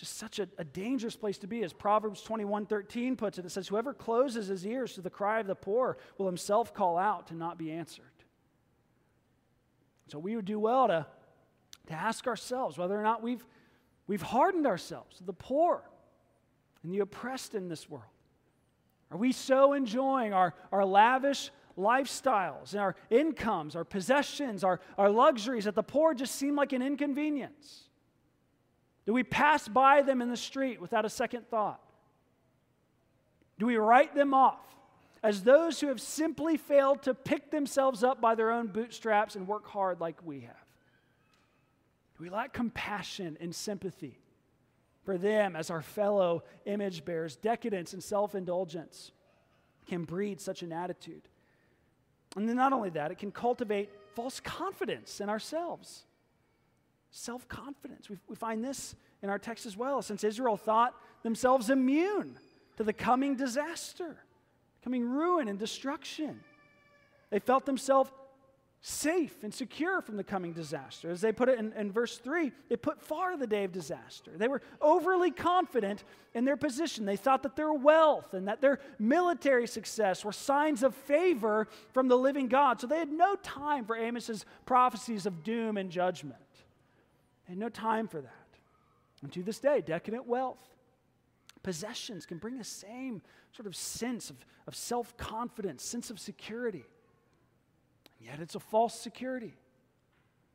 Just 0.00 0.16
such 0.16 0.38
a, 0.38 0.48
a, 0.56 0.64
dangerous 0.64 1.14
place 1.14 1.36
to 1.36 1.46
be. 1.46 1.62
As 1.62 1.74
Proverbs 1.74 2.22
21 2.22 2.64
13 2.64 3.16
puts 3.16 3.36
it, 3.36 3.44
it 3.44 3.50
says, 3.50 3.68
Whoever 3.68 3.92
closes 3.92 4.46
his 4.46 4.64
ears 4.64 4.94
to 4.94 5.02
the 5.02 5.10
cry 5.10 5.40
of 5.40 5.46
the 5.46 5.54
poor 5.54 5.98
will 6.16 6.24
himself 6.24 6.72
call 6.72 6.96
out 6.96 7.26
to 7.26 7.34
not 7.34 7.58
be 7.58 7.70
answered. 7.70 8.06
So 10.08 10.18
we 10.18 10.36
would 10.36 10.46
do 10.46 10.58
well 10.58 10.88
to, 10.88 11.04
to 11.88 11.92
ask 11.92 12.26
ourselves 12.26 12.78
whether 12.78 12.98
or 12.98 13.02
not 13.02 13.22
we've, 13.22 13.44
we've 14.06 14.22
hardened 14.22 14.66
ourselves 14.66 15.18
to 15.18 15.24
the 15.24 15.34
poor 15.34 15.82
and 16.82 16.90
the 16.90 17.00
oppressed 17.00 17.54
in 17.54 17.68
this 17.68 17.86
world? 17.86 18.04
Are 19.10 19.18
we 19.18 19.32
so 19.32 19.74
enjoying 19.74 20.32
our, 20.32 20.54
our 20.72 20.86
lavish 20.86 21.50
lifestyles 21.76 22.72
and 22.72 22.80
our 22.80 22.96
incomes, 23.10 23.76
our 23.76 23.84
possessions, 23.84 24.64
our, 24.64 24.80
our 24.96 25.10
luxuries 25.10 25.64
that 25.64 25.74
the 25.74 25.82
poor 25.82 26.14
just 26.14 26.36
seem 26.36 26.56
like 26.56 26.72
an 26.72 26.80
inconvenience? 26.80 27.89
Do 29.06 29.12
we 29.12 29.22
pass 29.22 29.68
by 29.68 30.02
them 30.02 30.22
in 30.22 30.28
the 30.28 30.36
street 30.36 30.80
without 30.80 31.04
a 31.04 31.10
second 31.10 31.48
thought? 31.48 31.80
Do 33.58 33.66
we 33.66 33.76
write 33.76 34.14
them 34.14 34.34
off 34.34 34.60
as 35.22 35.42
those 35.42 35.80
who 35.80 35.88
have 35.88 36.00
simply 36.00 36.56
failed 36.56 37.02
to 37.02 37.14
pick 37.14 37.50
themselves 37.50 38.02
up 38.02 38.20
by 38.20 38.34
their 38.34 38.50
own 38.50 38.68
bootstraps 38.68 39.36
and 39.36 39.46
work 39.46 39.66
hard 39.66 40.00
like 40.00 40.24
we 40.24 40.40
have? 40.40 40.66
Do 42.16 42.24
we 42.24 42.30
lack 42.30 42.52
compassion 42.52 43.36
and 43.40 43.54
sympathy 43.54 44.18
for 45.04 45.18
them 45.18 45.56
as 45.56 45.70
our 45.70 45.82
fellow 45.82 46.44
image 46.66 47.04
bearers. 47.04 47.36
Decadence 47.36 47.92
and 47.92 48.02
self 48.02 48.34
indulgence 48.34 49.12
can 49.86 50.04
breed 50.04 50.40
such 50.40 50.62
an 50.62 50.72
attitude. 50.72 51.22
And 52.36 52.48
then, 52.48 52.56
not 52.56 52.72
only 52.72 52.90
that, 52.90 53.10
it 53.10 53.18
can 53.18 53.32
cultivate 53.32 53.90
false 54.14 54.38
confidence 54.40 55.20
in 55.20 55.28
ourselves. 55.28 56.04
Self 57.10 57.48
confidence. 57.48 58.08
We, 58.08 58.18
we 58.28 58.36
find 58.36 58.64
this 58.64 58.94
in 59.22 59.30
our 59.30 59.38
text 59.38 59.66
as 59.66 59.76
well, 59.76 60.02
since 60.02 60.24
Israel 60.24 60.56
thought 60.56 60.94
themselves 61.22 61.70
immune 61.70 62.38
to 62.76 62.84
the 62.84 62.92
coming 62.92 63.36
disaster, 63.36 64.16
coming 64.82 65.08
ruin 65.08 65.48
and 65.48 65.58
destruction. 65.58 66.40
They 67.30 67.38
felt 67.38 67.66
themselves 67.66 68.10
safe 68.82 69.44
and 69.44 69.52
secure 69.52 70.00
from 70.00 70.16
the 70.16 70.24
coming 70.24 70.52
disaster. 70.54 71.10
As 71.10 71.20
they 71.20 71.32
put 71.32 71.50
it 71.50 71.58
in, 71.58 71.72
in, 71.74 71.92
verse 71.92 72.16
3, 72.16 72.50
they 72.70 72.76
put 72.76 73.02
far 73.02 73.36
the 73.36 73.46
day 73.46 73.64
of 73.64 73.72
disaster. 73.72 74.30
They 74.34 74.48
were 74.48 74.62
overly 74.80 75.30
confident 75.30 76.02
in 76.32 76.46
their 76.46 76.56
position. 76.56 77.04
They 77.04 77.16
thought 77.16 77.42
that 77.42 77.56
their 77.56 77.74
wealth 77.74 78.32
and 78.32 78.48
that 78.48 78.62
their 78.62 78.80
military 78.98 79.66
success 79.66 80.24
were 80.24 80.32
signs 80.32 80.82
of 80.82 80.94
favor 80.94 81.68
from 81.92 82.08
the 82.08 82.16
living 82.16 82.48
God. 82.48 82.80
So 82.80 82.86
they 82.86 82.98
had 82.98 83.12
no 83.12 83.34
time 83.36 83.84
for 83.84 83.96
Amos's 83.96 84.46
prophecies 84.64 85.26
of 85.26 85.44
doom 85.44 85.76
and 85.76 85.90
judgment. 85.90 86.40
No 87.58 87.68
time 87.68 88.08
for 88.08 88.20
that. 88.20 88.34
And 89.22 89.32
to 89.32 89.42
this 89.42 89.58
day, 89.58 89.82
decadent 89.84 90.26
wealth, 90.26 90.58
possessions 91.62 92.26
can 92.26 92.38
bring 92.38 92.56
the 92.56 92.64
same 92.64 93.22
sort 93.52 93.66
of 93.66 93.76
sense 93.76 94.30
of, 94.30 94.36
of 94.66 94.74
self 94.74 95.16
confidence, 95.16 95.84
sense 95.84 96.10
of 96.10 96.18
security. 96.18 96.84
And 98.18 98.28
Yet 98.28 98.40
it's 98.40 98.54
a 98.54 98.60
false 98.60 98.98
security. 98.98 99.54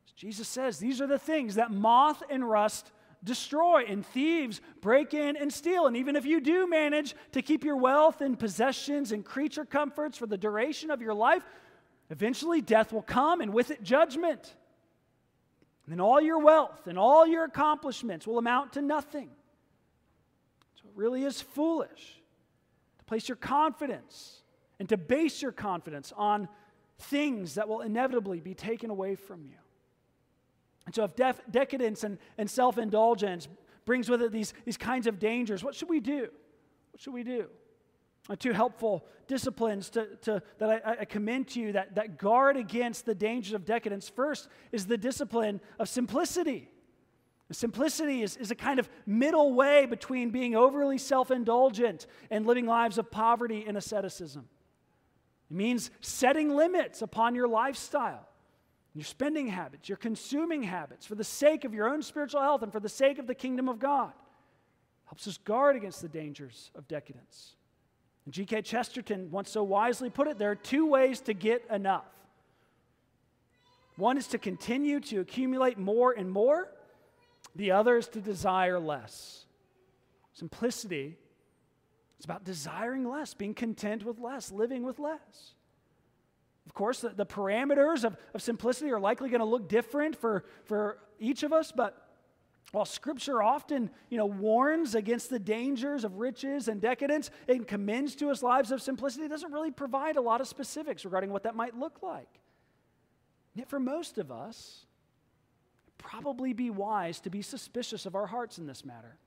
As 0.07 0.13
Jesus 0.13 0.47
says, 0.47 0.79
these 0.79 1.01
are 1.01 1.07
the 1.07 1.19
things 1.19 1.55
that 1.55 1.71
moth 1.71 2.23
and 2.29 2.47
rust 2.47 2.91
destroy, 3.23 3.83
and 3.87 4.05
thieves 4.05 4.61
break 4.81 5.13
in 5.13 5.35
and 5.35 5.51
steal. 5.51 5.87
And 5.87 5.97
even 5.97 6.15
if 6.15 6.25
you 6.25 6.39
do 6.39 6.69
manage 6.69 7.15
to 7.31 7.41
keep 7.41 7.63
your 7.63 7.77
wealth 7.77 8.21
and 8.21 8.37
possessions 8.37 9.11
and 9.11 9.25
creature 9.25 9.65
comforts 9.65 10.17
for 10.17 10.27
the 10.27 10.37
duration 10.37 10.91
of 10.91 11.01
your 11.01 11.13
life, 11.13 11.43
eventually 12.11 12.61
death 12.61 12.93
will 12.93 13.01
come, 13.01 13.41
and 13.41 13.51
with 13.51 13.71
it, 13.71 13.83
judgment. 13.83 14.55
And 15.85 15.93
then 15.93 16.01
all 16.01 16.19
your 16.19 16.39
wealth 16.39 16.87
and 16.87 16.97
all 16.97 17.27
your 17.27 17.43
accomplishments 17.43 18.25
will 18.25 18.37
amount 18.37 18.73
to 18.73 18.81
nothing. 18.81 19.29
So 20.75 20.87
it 20.87 20.91
really 20.95 21.23
is 21.23 21.41
foolish 21.41 22.21
to 22.97 23.05
place 23.05 23.29
your 23.29 23.35
confidence 23.35 24.41
and 24.79 24.89
to 24.89 24.97
base 24.97 25.41
your 25.41 25.51
confidence 25.51 26.11
on 26.17 26.49
things 26.97 27.55
that 27.55 27.67
will 27.67 27.81
inevitably 27.81 28.39
be 28.39 28.53
taken 28.55 28.89
away 28.89 29.15
from 29.15 29.45
you. 29.45 29.57
And 30.85 30.93
so, 30.93 31.03
if 31.03 31.15
def- 31.15 31.41
decadence 31.49 32.03
and, 32.03 32.17
and 32.37 32.49
self 32.49 32.77
indulgence 32.77 33.47
brings 33.85 34.09
with 34.09 34.21
it 34.21 34.31
these, 34.31 34.53
these 34.65 34.77
kinds 34.77 35.07
of 35.07 35.19
dangers, 35.19 35.63
what 35.63 35.75
should 35.75 35.89
we 35.89 35.99
do? 35.99 36.27
What 36.91 37.01
should 37.01 37.13
we 37.13 37.23
do? 37.23 37.47
Uh, 38.27 38.35
two 38.35 38.53
helpful 38.53 39.05
disciplines 39.27 39.89
to, 39.91 40.07
to, 40.17 40.41
that 40.57 40.81
I, 40.83 41.01
I 41.01 41.05
commend 41.05 41.49
to 41.49 41.59
you 41.59 41.73
that, 41.73 41.95
that 41.95 42.17
guard 42.17 42.57
against 42.57 43.05
the 43.05 43.13
dangers 43.13 43.53
of 43.53 43.65
decadence. 43.65 44.09
First 44.09 44.49
is 44.71 44.87
the 44.87 44.97
discipline 44.97 45.61
of 45.77 45.87
simplicity. 45.87 46.69
Simplicity 47.51 48.23
is, 48.23 48.37
is 48.37 48.49
a 48.49 48.55
kind 48.55 48.79
of 48.79 48.89
middle 49.05 49.53
way 49.53 49.85
between 49.85 50.31
being 50.31 50.55
overly 50.55 50.97
self 50.97 51.29
indulgent 51.29 52.07
and 52.31 52.47
living 52.47 52.65
lives 52.65 52.97
of 52.97 53.11
poverty 53.11 53.63
and 53.67 53.77
asceticism. 53.77 54.47
It 55.51 55.53
means 55.55 55.91
setting 56.01 56.49
limits 56.55 57.03
upon 57.03 57.35
your 57.35 57.47
lifestyle, 57.47 58.27
your 58.95 59.03
spending 59.03 59.47
habits, 59.47 59.87
your 59.87 59.99
consuming 59.99 60.63
habits 60.63 61.05
for 61.05 61.13
the 61.13 61.23
sake 61.23 61.63
of 61.63 61.75
your 61.75 61.87
own 61.87 62.01
spiritual 62.01 62.41
health 62.41 62.63
and 62.63 62.71
for 62.71 62.79
the 62.79 62.89
sake 62.89 63.19
of 63.19 63.27
the 63.27 63.35
kingdom 63.35 63.69
of 63.69 63.77
God. 63.77 64.13
Helps 65.05 65.27
us 65.27 65.37
guard 65.37 65.75
against 65.75 66.01
the 66.01 66.09
dangers 66.09 66.71
of 66.73 66.87
decadence. 66.87 67.55
G.K. 68.29 68.63
Chesterton 68.63 69.29
once 69.29 69.51
so 69.51 69.63
wisely 69.63 70.09
put 70.09 70.27
it 70.27 70.39
there 70.39 70.51
are 70.51 70.55
two 70.55 70.87
ways 70.87 71.21
to 71.21 71.33
get 71.33 71.65
enough. 71.69 72.05
One 73.97 74.17
is 74.17 74.27
to 74.27 74.37
continue 74.37 74.99
to 75.01 75.21
accumulate 75.21 75.77
more 75.77 76.11
and 76.11 76.29
more, 76.29 76.69
the 77.55 77.71
other 77.71 77.97
is 77.97 78.07
to 78.09 78.19
desire 78.19 78.79
less. 78.79 79.45
Simplicity 80.33 81.15
is 82.19 82.25
about 82.25 82.43
desiring 82.43 83.07
less, 83.07 83.33
being 83.33 83.53
content 83.53 84.03
with 84.03 84.19
less, 84.19 84.51
living 84.51 84.83
with 84.83 84.99
less. 84.99 85.53
Of 86.65 86.73
course, 86.73 87.01
the, 87.01 87.09
the 87.09 87.25
parameters 87.25 88.03
of, 88.03 88.17
of 88.33 88.41
simplicity 88.41 88.91
are 88.91 88.99
likely 88.99 89.29
going 89.29 89.39
to 89.39 89.45
look 89.45 89.69
different 89.69 90.15
for, 90.15 90.43
for 90.65 90.97
each 91.19 91.43
of 91.43 91.53
us, 91.53 91.71
but 91.71 92.04
while 92.75 92.83
Scripture 92.83 93.41
often, 93.41 93.89
you 94.09 94.17
know, 94.17 94.25
warns 94.25 94.95
against 94.95 95.29
the 95.29 95.39
dangers 95.39 96.03
of 96.03 96.17
riches 96.17 96.67
and 96.67 96.81
decadence 96.81 97.31
and 97.47 97.65
commends 97.65 98.17
to 98.17 98.29
us 98.29 98.43
lives 98.43 98.69
of 98.69 98.81
simplicity, 98.81 99.23
it 99.23 99.29
doesn't 99.29 99.53
really 99.53 99.71
provide 99.71 100.17
a 100.17 100.21
lot 100.21 100.41
of 100.41 100.47
specifics 100.49 101.05
regarding 101.05 101.31
what 101.31 101.43
that 101.43 101.55
might 101.55 101.79
look 101.79 102.03
like. 102.03 102.27
Yet 103.53 103.69
for 103.69 103.79
most 103.79 104.17
of 104.17 104.29
us, 104.29 104.85
probably 105.97 106.51
be 106.51 106.69
wise 106.69 107.21
to 107.21 107.29
be 107.29 107.41
suspicious 107.41 108.05
of 108.05 108.13
our 108.13 108.27
hearts 108.27 108.57
in 108.57 108.67
this 108.67 108.83
matter. 108.83 109.19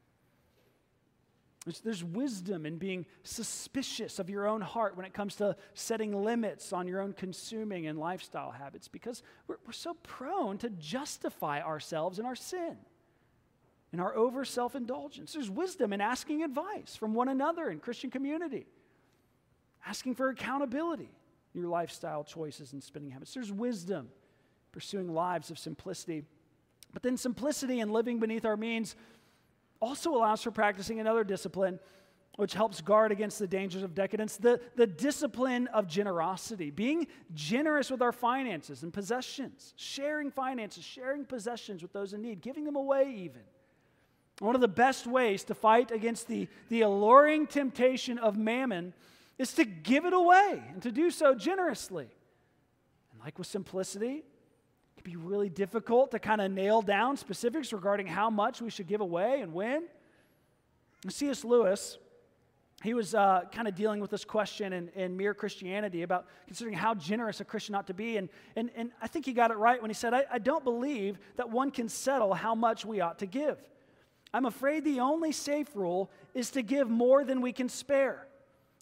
There's, 1.82 2.04
wisdom 2.04 2.66
in 2.66 2.76
being 2.76 3.06
suspicious 3.22 4.18
of 4.18 4.28
your 4.28 4.46
own 4.46 4.60
heart 4.60 4.94
when 4.94 5.06
it 5.06 5.14
comes 5.14 5.36
to 5.36 5.56
setting 5.72 6.22
limits 6.22 6.74
on 6.74 6.86
your 6.86 7.00
own 7.00 7.14
consuming 7.14 7.86
and 7.86 7.98
lifestyle 7.98 8.50
habits 8.50 8.88
because 8.88 9.22
we're, 9.46 9.56
we're 9.66 9.72
so 9.72 9.94
prone 10.02 10.58
to 10.58 10.68
justify 10.68 11.62
ourselves 11.62 12.18
in 12.18 12.26
our 12.26 12.36
sin, 12.36 12.76
in 13.92 14.00
our 14.00 14.14
over 14.14 14.44
self 14.44 14.74
indulgence. 14.74 15.32
There's 15.32 15.50
wisdom 15.50 15.92
in 15.92 16.00
asking 16.00 16.42
advice 16.42 16.96
from 16.96 17.14
one 17.14 17.28
another 17.28 17.70
in 17.70 17.78
Christian 17.78 18.10
community, 18.10 18.66
asking 19.86 20.14
for 20.14 20.28
accountability, 20.28 21.10
in 21.54 21.60
your 21.60 21.70
lifestyle 21.70 22.24
choices 22.24 22.72
and 22.72 22.82
spending 22.82 23.10
habits. 23.10 23.34
There's 23.34 23.52
wisdom 23.52 24.08
pursuing 24.72 25.12
lives 25.12 25.50
of 25.50 25.58
simplicity. 25.58 26.24
But 26.92 27.02
then 27.02 27.16
simplicity 27.16 27.80
and 27.80 27.92
living 27.92 28.18
beneath 28.20 28.44
our 28.44 28.56
means 28.56 28.96
also 29.80 30.14
allows 30.14 30.42
for 30.42 30.50
practicing 30.50 31.00
another 31.00 31.24
discipline 31.24 31.78
which 32.36 32.54
helps 32.54 32.80
guard 32.80 33.10
against 33.10 33.40
the 33.40 33.48
dangers 33.48 33.82
of 33.82 33.96
decadence, 33.96 34.36
the, 34.36 34.60
the 34.76 34.86
discipline 34.86 35.66
of 35.68 35.88
generosity, 35.88 36.70
being 36.70 37.08
generous 37.34 37.90
with 37.90 38.00
our 38.00 38.12
finances 38.12 38.84
and 38.84 38.92
possessions, 38.92 39.74
sharing 39.76 40.30
finances, 40.30 40.84
sharing 40.84 41.24
possessions 41.24 41.82
with 41.82 41.92
those 41.92 42.12
in 42.12 42.22
need, 42.22 42.40
giving 42.40 42.64
them 42.64 42.76
away 42.76 43.12
even. 43.16 43.42
One 44.40 44.54
of 44.54 44.60
the 44.60 44.68
best 44.68 45.06
ways 45.06 45.44
to 45.44 45.54
fight 45.54 45.90
against 45.90 46.28
the, 46.28 46.48
the 46.68 46.82
alluring 46.82 47.46
temptation 47.46 48.18
of 48.18 48.36
mammon 48.36 48.94
is 49.36 49.52
to 49.54 49.64
give 49.64 50.04
it 50.04 50.12
away 50.12 50.62
and 50.72 50.82
to 50.82 50.92
do 50.92 51.10
so 51.10 51.34
generously. 51.34 52.08
And 53.12 53.20
like 53.20 53.38
with 53.38 53.48
simplicity, 53.48 54.22
it 54.96 55.02
can 55.02 55.10
be 55.10 55.16
really 55.16 55.48
difficult 55.48 56.12
to 56.12 56.18
kind 56.18 56.40
of 56.40 56.52
nail 56.52 56.82
down 56.82 57.16
specifics 57.16 57.72
regarding 57.72 58.06
how 58.06 58.30
much 58.30 58.60
we 58.62 58.70
should 58.70 58.86
give 58.86 59.00
away 59.00 59.40
and 59.40 59.52
when. 59.52 59.84
C.S. 61.08 61.44
Lewis 61.44 61.98
he 62.82 62.94
was 62.94 63.14
uh, 63.14 63.42
kind 63.50 63.66
of 63.66 63.74
dealing 63.74 64.00
with 64.00 64.10
this 64.10 64.24
question 64.24 64.72
in, 64.72 64.88
in 64.90 65.16
Mere 65.16 65.34
Christianity 65.34 66.02
about 66.02 66.26
considering 66.46 66.76
how 66.76 66.94
generous 66.94 67.40
a 67.40 67.44
Christian 67.44 67.74
ought 67.74 67.88
to 67.88 67.94
be. 67.94 68.18
And, 68.18 68.28
and, 68.54 68.70
and 68.76 68.92
I 69.02 69.08
think 69.08 69.26
he 69.26 69.32
got 69.32 69.50
it 69.50 69.56
right 69.56 69.82
when 69.82 69.90
he 69.90 69.94
said, 69.94 70.14
I, 70.14 70.24
I 70.30 70.38
don't 70.38 70.62
believe 70.62 71.18
that 71.36 71.50
one 71.50 71.72
can 71.72 71.88
settle 71.88 72.34
how 72.34 72.54
much 72.54 72.84
we 72.84 73.00
ought 73.00 73.18
to 73.18 73.26
give. 73.26 73.58
I'm 74.32 74.44
afraid 74.44 74.84
the 74.84 75.00
only 75.00 75.32
safe 75.32 75.74
rule 75.74 76.10
is 76.34 76.50
to 76.50 76.62
give 76.62 76.90
more 76.90 77.24
than 77.24 77.40
we 77.40 77.52
can 77.52 77.68
spare. 77.68 78.26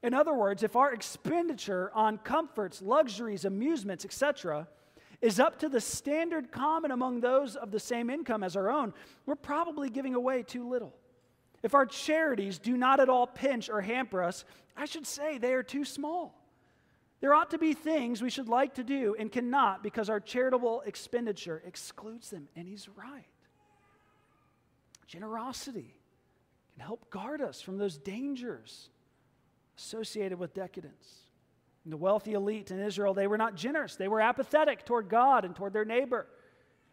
In 0.03 0.13
other 0.13 0.35
words, 0.35 0.63
if 0.63 0.77
our 0.77 0.93
expenditure 0.93 1.91
on 1.95 2.19
comforts, 2.19 2.83
luxuries, 2.83 3.45
amusements, 3.45 4.05
etc., 4.05 4.69
is 5.23 5.41
up 5.41 5.59
to 5.61 5.69
the 5.69 5.81
standard 5.81 6.53
common 6.53 6.91
among 6.91 7.21
those 7.21 7.57
of 7.57 7.71
the 7.71 7.81
same 7.81 8.11
income 8.11 8.43
as 8.43 8.57
our 8.57 8.71
own, 8.71 8.93
we're 9.25 9.35
probably 9.35 9.89
giving 9.89 10.15
away 10.15 10.43
too 10.43 10.69
little. 10.69 10.95
If 11.63 11.75
our 11.75 11.87
charities 11.87 12.59
do 12.59 12.77
not 12.77 13.01
at 13.01 13.09
all 13.09 13.27
pinch 13.27 13.71
or 13.71 13.81
hamper 13.81 14.23
us, 14.23 14.45
I 14.77 14.85
should 14.85 15.07
say 15.07 15.39
they 15.39 15.55
are 15.55 15.63
too 15.63 15.85
small. 15.85 16.35
There 17.21 17.33
ought 17.33 17.51
to 17.51 17.59
be 17.59 17.73
things 17.73 18.21
we 18.21 18.31
should 18.31 18.49
like 18.49 18.75
to 18.75 18.85
do 18.85 19.17
and 19.19 19.33
cannot 19.33 19.83
because 19.83 20.11
our 20.11 20.21
charitable 20.21 20.83
expenditure 20.85 21.63
excludes 21.67 22.31
them, 22.31 22.49
and 22.55 22.69
he's 22.69 22.89
right. 22.91 23.27
Generosity 25.07 25.95
can 26.75 26.85
help 26.85 27.11
guard 27.11 27.41
us 27.41 27.61
from 27.61 27.79
those 27.79 27.97
dangers 27.97 28.91
associated 29.79 30.39
with 30.39 30.55
decadence. 30.55 31.21
And 31.85 31.93
the 31.93 31.97
wealthy 31.97 32.33
elite 32.33 32.71
in 32.71 32.81
Israel, 32.81 33.15
they 33.15 33.27
were 33.27 33.39
not 33.39 33.55
generous. 33.55 33.97
They 33.97 34.09
were 34.09 34.21
apathetic 34.21 34.85
toward 34.85 35.09
God 35.09 35.45
and 35.45 35.55
toward 35.55 35.73
their 35.73 35.85
neighbor. 35.85 36.27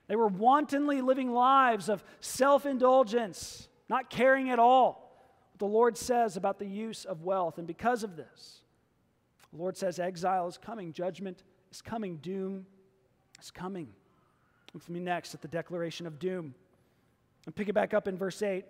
They 0.08 0.16
were 0.16 0.28
wantonly 0.28 1.02
living 1.02 1.32
lives 1.32 1.90
of 1.90 2.04
self 2.20 2.66
indulgence 2.66 3.68
not 3.90 4.10
caring 4.10 4.50
at 4.50 4.60
all 4.60 5.18
what 5.52 5.60
the 5.60 5.72
Lord 5.72 5.98
says 5.98 6.38
about 6.38 6.60
the 6.60 6.68
use 6.68 7.06
of 7.06 7.24
wealth. 7.24 7.58
And 7.58 7.68
because 7.68 8.04
of 8.04 8.16
this, 8.16 8.62
the 9.52 9.58
Lord 9.58 9.78
says 9.78 10.00
exile 10.00 10.48
is 10.48 10.58
coming, 10.58 10.94
judgment 10.94 11.44
is 11.72 11.82
coming, 11.82 12.18
doom 12.18 12.66
is 13.42 13.52
coming. 13.52 13.88
Look 14.74 14.84
for 14.84 14.92
me 14.92 15.00
next 15.00 15.34
at 15.34 15.42
the 15.42 15.48
declaration 15.48 16.08
of 16.08 16.20
doom. 16.20 16.56
And 17.46 17.56
pick 17.56 17.70
it 17.70 17.74
back 17.74 17.94
up 17.94 18.08
in 18.08 18.18
verse 18.18 18.42
8. 18.42 18.66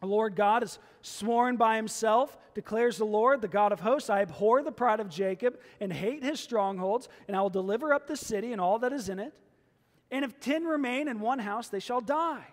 The 0.00 0.06
Lord 0.06 0.36
God 0.36 0.62
is 0.62 0.78
sworn 1.02 1.56
by 1.56 1.76
himself, 1.76 2.36
declares 2.54 2.98
the 2.98 3.04
Lord, 3.04 3.40
the 3.40 3.48
God 3.48 3.72
of 3.72 3.80
hosts 3.80 4.10
I 4.10 4.20
abhor 4.20 4.62
the 4.62 4.70
pride 4.70 5.00
of 5.00 5.08
Jacob 5.08 5.58
and 5.80 5.92
hate 5.92 6.22
his 6.22 6.38
strongholds, 6.38 7.08
and 7.26 7.36
I 7.36 7.40
will 7.40 7.50
deliver 7.50 7.92
up 7.92 8.06
the 8.06 8.16
city 8.16 8.52
and 8.52 8.60
all 8.60 8.78
that 8.80 8.92
is 8.92 9.08
in 9.08 9.18
it. 9.18 9.34
And 10.10 10.24
if 10.24 10.38
ten 10.40 10.64
remain 10.64 11.08
in 11.08 11.20
one 11.20 11.40
house, 11.40 11.68
they 11.68 11.80
shall 11.80 12.00
die. 12.00 12.46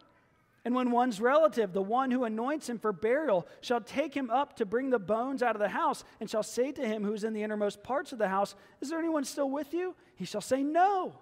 And 0.65 0.74
when 0.74 0.89
one's 0.89 1.21
relative, 1.21 1.74
the 1.74 1.82
one 1.82 2.10
who 2.10 2.24
anoints 2.24 2.67
him 2.67 2.80
for 2.80 2.91
burial, 2.91 3.48
shall 3.62 3.80
take 3.80 4.15
him 4.15 4.32
up 4.32 4.56
to 4.56 4.65
bring 4.65 4.89
the 4.89 4.98
bones 4.98 5.43
out 5.43 5.56
of 5.56 5.62
the 5.62 5.69
house, 5.69 6.04
and 6.19 6.28
shall 6.28 6.41
say 6.41 6.71
to 6.71 6.86
him 6.86 7.04
who 7.04 7.13
is 7.13 7.24
in 7.24 7.34
the 7.34 7.43
innermost 7.43 7.84
parts 7.84 8.12
of 8.12 8.17
the 8.17 8.28
house, 8.28 8.56
Is 8.82 8.89
there 8.89 8.98
anyone 8.98 9.24
still 9.24 9.50
with 9.50 9.74
you? 9.76 9.95
He 10.15 10.26
shall 10.26 10.41
say, 10.41 10.63
No. 10.63 11.13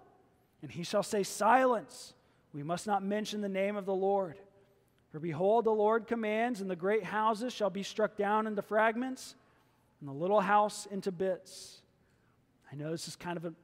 And 0.62 0.72
he 0.72 0.84
shall 0.84 1.04
say, 1.04 1.24
Silence. 1.24 2.14
We 2.54 2.64
must 2.64 2.86
not 2.86 3.04
mention 3.04 3.42
the 3.42 3.50
name 3.50 3.76
of 3.76 3.86
the 3.86 3.96
Lord. 3.96 4.36
For 5.12 5.20
behold, 5.20 5.66
the 5.66 5.72
Lord 5.72 6.08
commands, 6.08 6.62
and 6.62 6.70
the 6.70 6.76
great 6.76 7.04
houses 7.04 7.52
shall 7.52 7.70
be 7.70 7.84
struck 7.84 8.16
down 8.16 8.48
into 8.48 8.62
fragments, 8.62 9.36
and 10.00 10.10
the 10.10 10.14
little 10.14 10.42
house 10.42 10.86
into 10.86 11.12
bits. 11.12 11.82
I 12.72 12.76
know 12.76 12.92
this 12.92 13.08
is 13.08 13.16
kind 13.16 13.38
of 13.38 13.46
an 13.46 13.56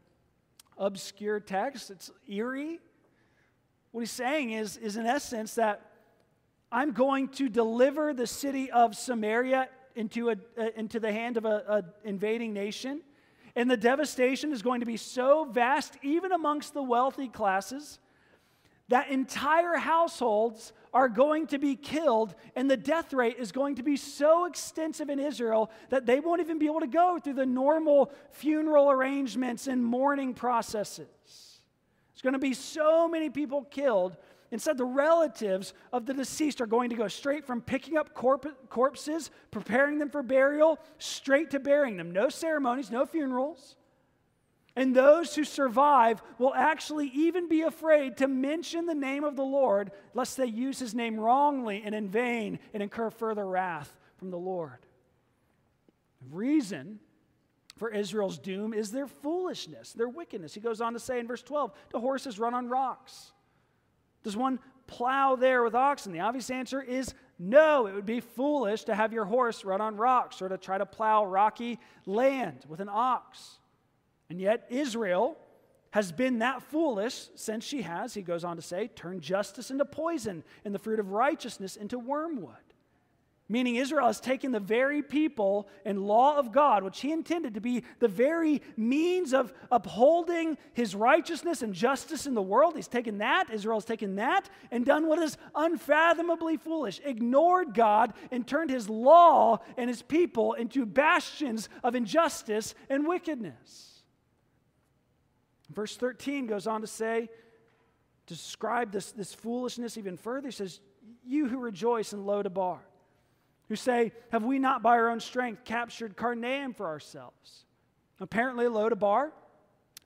obscure 0.78 1.39
text, 1.39 1.91
it's 1.91 2.12
eerie. 2.28 2.80
What 3.91 4.02
he's 4.02 4.12
saying 4.12 4.52
is, 4.52 4.78
is 4.78 4.97
in 4.97 5.06
essence, 5.06 5.56
that 5.56 5.89
I'm 6.71 6.91
going 6.91 7.30
to 7.30 7.49
deliver 7.49 8.13
the 8.13 8.28
city 8.28 8.69
of 8.69 8.95
Samaria 8.95 9.69
into, 9.95 10.30
a, 10.30 10.36
uh, 10.58 10.67
into 10.75 10.99
the 10.99 11.12
hand 11.12 11.38
of 11.38 11.45
an 11.45 11.86
invading 12.04 12.54
nation. 12.54 13.02
And 13.56 13.69
the 13.69 13.78
devastation 13.78 14.54
is 14.54 14.62
going 14.62 14.80
to 14.82 14.86
be 14.86 14.97
so 14.97 15.45
vast, 15.45 15.97
even 16.04 16.32
amongst 16.32 16.75
the 16.75 16.84
wealthy 16.84 17.28
classes, 17.28 17.99
that 18.89 19.10
entire 19.10 19.75
households 19.75 20.73
are 20.93 21.08
going 21.08 21.47
to 21.47 21.60
be 21.60 21.75
killed, 21.75 22.34
and 22.56 22.69
the 22.69 22.78
death 22.78 23.13
rate 23.13 23.38
is 23.38 23.52
going 23.52 23.75
to 23.75 23.84
be 23.84 23.95
so 23.95 24.45
extensive 24.45 25.10
in 25.10 25.19
Israel 25.19 25.71
that 25.89 26.06
they 26.06 26.19
won't 26.19 26.41
even 26.41 26.58
be 26.58 26.65
able 26.65 26.80
to 26.80 26.88
go 26.88 27.19
through 27.23 27.34
the 27.34 27.45
normal 27.45 28.12
funeral 28.32 28.89
arrangements 28.89 29.67
and 29.67 29.84
mourning 29.86 30.34
processes. 30.34 31.08
There's 32.19 32.23
going 32.23 32.34
to 32.34 32.39
be 32.39 32.56
so 32.56 33.08
many 33.08 33.30
people 33.30 33.62
killed. 33.69 34.17
Instead, 34.52 34.78
the 34.80 34.86
relatives 34.86 35.73
of 35.93 36.08
the 36.08 36.13
deceased 36.13 36.60
are 36.60 36.65
going 36.65 36.89
to 36.89 36.95
go 36.95 37.08
straight 37.08 37.45
from 37.45 37.62
picking 37.62 37.95
up 37.95 38.15
corp- 38.15 38.69
corpses, 38.69 39.30
preparing 39.52 39.99
them 39.99 40.10
for 40.10 40.23
burial, 40.23 40.80
straight 40.97 41.52
to 41.52 41.60
burying 41.60 41.97
them. 41.97 42.12
No 42.12 42.30
ceremonies, 42.30 42.89
no 42.89 43.06
funerals. 43.06 43.75
And 44.75 44.95
those 44.95 45.36
who 45.36 45.43
survive 45.43 46.21
will 46.38 46.53
actually 46.53 47.08
even 47.08 47.49
be 47.49 47.62
afraid 47.62 48.17
to 48.17 48.27
mention 48.27 48.86
the 48.86 48.93
name 48.93 49.23
of 49.23 49.36
the 49.36 49.43
Lord, 49.43 49.91
lest 50.13 50.38
they 50.38 50.45
use 50.45 50.79
his 50.79 50.93
name 50.93 51.19
wrongly 51.19 51.82
and 51.84 51.93
in 51.93 52.10
vain 52.10 52.60
and 52.73 52.84
incur 52.84 53.10
further 53.10 53.45
wrath 53.45 53.95
from 54.17 54.29
the 54.29 54.38
Lord. 54.38 54.86
The 56.21 56.36
reason 56.36 56.99
for 57.77 57.89
Israel's 57.89 58.38
doom 58.38 58.73
is 58.73 58.91
their 58.91 59.08
foolishness, 59.08 59.93
their 59.93 60.10
wickedness. 60.10 60.53
He 60.53 60.60
goes 60.60 60.82
on 60.82 60.93
to 60.93 60.99
say 60.99 61.19
in 61.19 61.27
verse 61.27 61.41
12, 61.41 61.71
do 61.93 61.99
horses 61.99 62.38
run 62.38 62.53
on 62.53 62.67
rocks? 62.67 63.32
Does 64.23 64.36
one 64.36 64.60
plow 64.86 65.36
there 65.36 65.63
with 65.63 65.75
oxen? 65.75 66.12
The 66.12 66.19
obvious 66.19 66.49
answer 66.49 66.82
is 66.82 67.13
no. 67.38 67.88
It 67.88 67.95
would 67.95 68.05
be 68.05 68.19
foolish 68.19 68.84
to 68.86 68.95
have 68.95 69.13
your 69.13 69.25
horse 69.25 69.63
run 69.63 69.79
on 69.79 69.95
rocks 69.95 70.41
or 70.41 70.49
to 70.49 70.58
try 70.58 70.77
to 70.77 70.86
plow 70.86 71.25
rocky 71.25 71.79
land 72.05 72.65
with 72.67 72.82
an 72.82 72.89
ox. 72.91 73.58
And 74.29 74.39
yet, 74.39 74.65
Israel 74.69 75.37
has 75.91 76.11
been 76.11 76.39
that 76.39 76.61
foolish 76.61 77.29
since 77.35 77.63
she 77.65 77.81
has, 77.81 78.13
he 78.13 78.21
goes 78.21 78.43
on 78.43 78.55
to 78.57 78.61
say, 78.61 78.89
turned 78.95 79.21
justice 79.21 79.71
into 79.71 79.85
poison 79.85 80.43
and 80.63 80.73
the 80.73 80.79
fruit 80.79 80.99
of 80.99 81.11
righteousness 81.11 81.75
into 81.75 81.97
wormwood. 81.97 82.55
Meaning, 83.51 83.77
Israel 83.77 84.05
has 84.05 84.19
taken 84.19 84.51
the 84.51 84.59
very 84.59 85.01
people 85.01 85.67
and 85.83 86.05
law 86.05 86.37
of 86.37 86.51
God, 86.51 86.83
which 86.83 86.99
he 86.99 87.11
intended 87.11 87.55
to 87.55 87.59
be 87.59 87.83
the 87.97 88.07
very 88.07 88.61
means 88.77 89.33
of 89.33 89.51
upholding 89.71 90.55
his 90.73 90.93
righteousness 90.93 91.63
and 91.63 91.73
justice 91.73 92.27
in 92.27 92.35
the 92.35 92.43
world. 92.43 92.75
He's 92.75 92.87
taken 92.87 93.17
that, 93.17 93.49
Israel 93.51 93.77
has 93.77 93.85
taken 93.85 94.17
that, 94.17 94.47
and 94.69 94.85
done 94.85 95.07
what 95.07 95.17
is 95.17 95.35
unfathomably 95.55 96.57
foolish 96.57 97.01
ignored 97.03 97.73
God 97.73 98.13
and 98.29 98.45
turned 98.45 98.69
his 98.69 98.87
law 98.87 99.57
and 99.77 99.89
his 99.89 100.03
people 100.03 100.53
into 100.53 100.85
bastions 100.85 101.69
of 101.83 101.95
injustice 101.95 102.75
and 102.87 103.07
wickedness. 103.07 103.88
Verse 105.73 105.95
13 105.97 106.47
goes 106.47 106.67
on 106.67 106.82
to 106.82 106.88
say, 106.88 107.29
to 108.27 108.34
describe 108.34 108.91
this, 108.91 109.12
this 109.12 109.34
foolishness 109.34 109.97
even 109.97 110.17
further, 110.17 110.49
he 110.49 110.51
says, 110.51 110.79
You 111.25 111.47
who 111.47 111.58
rejoice 111.58 112.13
in 112.13 112.25
Lo-debar 112.25 112.79
who 113.69 113.75
say, 113.75 114.12
Have 114.32 114.43
we 114.43 114.60
not 114.60 114.82
by 114.84 114.97
our 114.97 115.10
own 115.10 115.19
strength 115.19 115.63
captured 115.63 116.17
Karnaim 116.17 116.75
for 116.75 116.88
ourselves? 116.88 117.65
Apparently, 118.19 118.67
Lo-debar, 118.67 119.32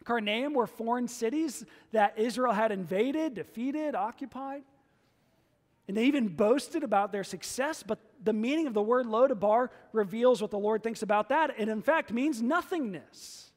Karnaim 0.03 0.53
were 0.53 0.67
foreign 0.67 1.07
cities 1.07 1.65
that 1.93 2.19
Israel 2.19 2.53
had 2.53 2.71
invaded, 2.71 3.33
defeated, 3.33 3.95
occupied. 3.95 4.63
And 5.87 5.97
they 5.97 6.05
even 6.05 6.29
boasted 6.29 6.83
about 6.83 7.11
their 7.11 7.23
success, 7.23 7.83
but 7.83 7.99
the 8.23 8.33
meaning 8.33 8.67
of 8.67 8.73
the 8.73 8.81
word 8.81 9.05
Lo-debar 9.05 9.71
reveals 9.91 10.41
what 10.41 10.51
the 10.51 10.59
Lord 10.59 10.83
thinks 10.83 11.01
about 11.01 11.29
that. 11.29 11.55
It, 11.57 11.67
in 11.67 11.81
fact, 11.81 12.11
means 12.11 12.41
nothingness. 12.41 13.51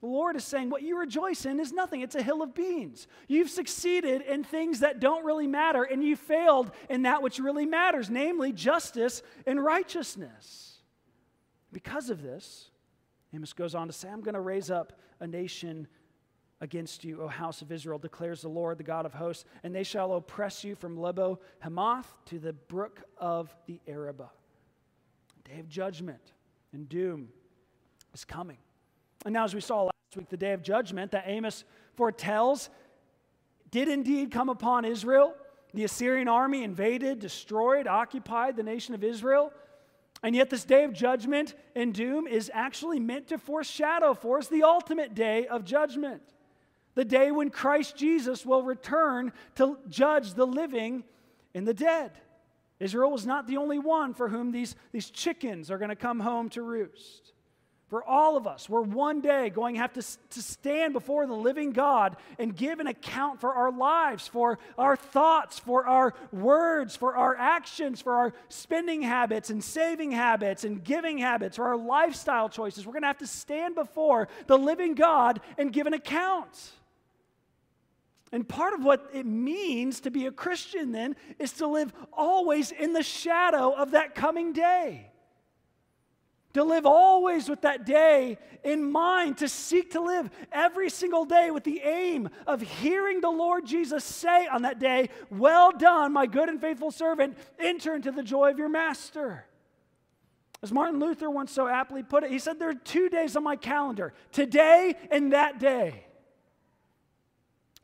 The 0.00 0.06
Lord 0.06 0.36
is 0.36 0.44
saying, 0.44 0.70
What 0.70 0.82
you 0.82 0.98
rejoice 0.98 1.46
in 1.46 1.58
is 1.58 1.72
nothing. 1.72 2.02
It's 2.02 2.14
a 2.14 2.22
hill 2.22 2.42
of 2.42 2.54
beans. 2.54 3.06
You've 3.28 3.50
succeeded 3.50 4.22
in 4.22 4.44
things 4.44 4.80
that 4.80 5.00
don't 5.00 5.24
really 5.24 5.46
matter, 5.46 5.82
and 5.82 6.04
you 6.04 6.16
failed 6.16 6.70
in 6.90 7.02
that 7.02 7.22
which 7.22 7.38
really 7.38 7.66
matters, 7.66 8.10
namely 8.10 8.52
justice 8.52 9.22
and 9.46 9.62
righteousness. 9.62 10.78
Because 11.72 12.10
of 12.10 12.22
this, 12.22 12.70
Amos 13.34 13.52
goes 13.52 13.74
on 13.74 13.86
to 13.86 13.92
say, 13.92 14.08
I'm 14.08 14.20
going 14.20 14.34
to 14.34 14.40
raise 14.40 14.70
up 14.70 14.92
a 15.20 15.26
nation 15.26 15.88
against 16.60 17.04
you, 17.04 17.22
O 17.22 17.28
house 17.28 17.62
of 17.62 17.70
Israel, 17.70 17.98
declares 17.98 18.42
the 18.42 18.48
Lord, 18.48 18.78
the 18.78 18.84
God 18.84 19.04
of 19.06 19.12
hosts, 19.12 19.44
and 19.62 19.74
they 19.74 19.82
shall 19.82 20.14
oppress 20.14 20.64
you 20.64 20.74
from 20.74 20.96
Lebo 20.96 21.40
Hamath 21.60 22.12
to 22.26 22.38
the 22.38 22.52
brook 22.52 23.02
of 23.18 23.54
the 23.66 23.80
Arabah. 23.86 24.30
Day 25.44 25.60
of 25.60 25.68
judgment 25.68 26.32
and 26.72 26.88
doom 26.88 27.28
is 28.14 28.24
coming. 28.24 28.58
And 29.26 29.32
now, 29.32 29.44
as 29.44 29.54
we 29.54 29.60
saw 29.60 29.82
last 29.82 30.16
week, 30.16 30.28
the 30.28 30.36
day 30.36 30.52
of 30.52 30.62
judgment 30.62 31.10
that 31.10 31.24
Amos 31.26 31.64
foretells 31.96 32.70
did 33.70 33.88
indeed 33.88 34.30
come 34.30 34.48
upon 34.48 34.84
Israel. 34.84 35.34
The 35.74 35.84
Assyrian 35.84 36.28
army 36.28 36.62
invaded, 36.62 37.18
destroyed, 37.18 37.86
occupied 37.86 38.56
the 38.56 38.62
nation 38.62 38.94
of 38.94 39.02
Israel. 39.02 39.52
And 40.22 40.34
yet, 40.34 40.48
this 40.48 40.64
day 40.64 40.84
of 40.84 40.92
judgment 40.92 41.54
and 41.74 41.92
doom 41.92 42.26
is 42.26 42.50
actually 42.54 43.00
meant 43.00 43.26
to 43.28 43.36
foreshadow 43.36 44.14
for 44.14 44.38
us 44.38 44.46
the 44.46 44.62
ultimate 44.62 45.14
day 45.14 45.46
of 45.46 45.64
judgment 45.64 46.22
the 46.94 47.04
day 47.04 47.30
when 47.30 47.50
Christ 47.50 47.94
Jesus 47.96 48.46
will 48.46 48.62
return 48.62 49.32
to 49.56 49.76
judge 49.88 50.34
the 50.34 50.46
living 50.46 51.04
and 51.54 51.68
the 51.68 51.74
dead. 51.74 52.12
Israel 52.80 53.10
was 53.10 53.26
not 53.26 53.46
the 53.46 53.58
only 53.58 53.78
one 53.78 54.14
for 54.14 54.28
whom 54.28 54.50
these, 54.50 54.76
these 54.92 55.10
chickens 55.10 55.70
are 55.70 55.78
going 55.78 55.90
to 55.90 55.96
come 55.96 56.20
home 56.20 56.48
to 56.50 56.62
roost. 56.62 57.32
For 57.88 58.02
all 58.02 58.36
of 58.36 58.48
us, 58.48 58.68
we're 58.68 58.80
one 58.80 59.20
day 59.20 59.48
going 59.48 59.74
to 59.74 59.80
have 59.80 59.92
to, 59.92 60.02
to 60.30 60.42
stand 60.42 60.92
before 60.92 61.24
the 61.24 61.34
living 61.34 61.70
God 61.70 62.16
and 62.36 62.54
give 62.54 62.80
an 62.80 62.88
account 62.88 63.40
for 63.40 63.54
our 63.54 63.70
lives, 63.70 64.26
for 64.26 64.58
our 64.76 64.96
thoughts, 64.96 65.60
for 65.60 65.86
our 65.86 66.12
words, 66.32 66.96
for 66.96 67.14
our 67.14 67.36
actions, 67.36 68.02
for 68.02 68.14
our 68.14 68.34
spending 68.48 69.02
habits 69.02 69.50
and 69.50 69.62
saving 69.62 70.10
habits 70.10 70.64
and 70.64 70.82
giving 70.82 71.18
habits, 71.18 71.56
for 71.56 71.66
our 71.66 71.76
lifestyle 71.76 72.48
choices. 72.48 72.84
We're 72.84 72.92
going 72.92 73.02
to 73.02 73.08
have 73.08 73.18
to 73.18 73.26
stand 73.28 73.76
before 73.76 74.26
the 74.48 74.58
living 74.58 74.96
God 74.96 75.40
and 75.56 75.72
give 75.72 75.86
an 75.86 75.94
account. 75.94 76.72
And 78.32 78.48
part 78.48 78.74
of 78.74 78.82
what 78.82 79.08
it 79.14 79.26
means 79.26 80.00
to 80.00 80.10
be 80.10 80.26
a 80.26 80.32
Christian 80.32 80.90
then 80.90 81.14
is 81.38 81.52
to 81.52 81.68
live 81.68 81.92
always 82.12 82.72
in 82.72 82.94
the 82.94 83.04
shadow 83.04 83.70
of 83.70 83.92
that 83.92 84.16
coming 84.16 84.52
day 84.52 85.12
to 86.56 86.64
live 86.64 86.86
always 86.86 87.50
with 87.50 87.60
that 87.60 87.84
day 87.84 88.38
in 88.64 88.90
mind, 88.90 89.36
to 89.36 89.46
seek 89.46 89.90
to 89.90 90.00
live 90.00 90.30
every 90.50 90.88
single 90.88 91.26
day 91.26 91.50
with 91.50 91.64
the 91.64 91.80
aim 91.80 92.30
of 92.46 92.62
hearing 92.62 93.20
the 93.20 93.28
Lord 93.28 93.66
Jesus 93.66 94.02
say 94.02 94.46
on 94.46 94.62
that 94.62 94.78
day, 94.78 95.10
Well 95.28 95.70
done, 95.70 96.14
my 96.14 96.24
good 96.24 96.48
and 96.48 96.58
faithful 96.58 96.90
servant, 96.90 97.36
enter 97.58 97.94
into 97.94 98.10
the 98.10 98.22
joy 98.22 98.50
of 98.50 98.58
your 98.58 98.70
master. 98.70 99.44
As 100.62 100.72
Martin 100.72 100.98
Luther 100.98 101.28
once 101.28 101.52
so 101.52 101.68
aptly 101.68 102.02
put 102.02 102.24
it, 102.24 102.30
he 102.30 102.38
said, 102.38 102.58
There 102.58 102.70
are 102.70 102.74
two 102.74 103.10
days 103.10 103.36
on 103.36 103.44
my 103.44 103.56
calendar, 103.56 104.14
today 104.32 104.94
and 105.10 105.34
that 105.34 105.60
day. 105.60 106.06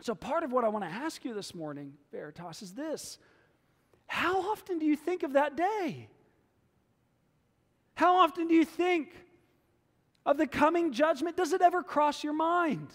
So, 0.00 0.14
part 0.14 0.44
of 0.44 0.50
what 0.50 0.64
I 0.64 0.68
want 0.68 0.86
to 0.86 0.90
ask 0.90 1.26
you 1.26 1.34
this 1.34 1.54
morning, 1.54 1.92
Veritas, 2.10 2.62
is 2.62 2.72
this 2.72 3.18
How 4.06 4.50
often 4.50 4.78
do 4.78 4.86
you 4.86 4.96
think 4.96 5.24
of 5.24 5.34
that 5.34 5.58
day? 5.58 6.08
How 7.94 8.16
often 8.16 8.48
do 8.48 8.54
you 8.54 8.64
think 8.64 9.14
of 10.24 10.36
the 10.36 10.46
coming 10.46 10.92
judgment? 10.92 11.36
Does 11.36 11.52
it 11.52 11.62
ever 11.62 11.82
cross 11.82 12.24
your 12.24 12.32
mind? 12.32 12.88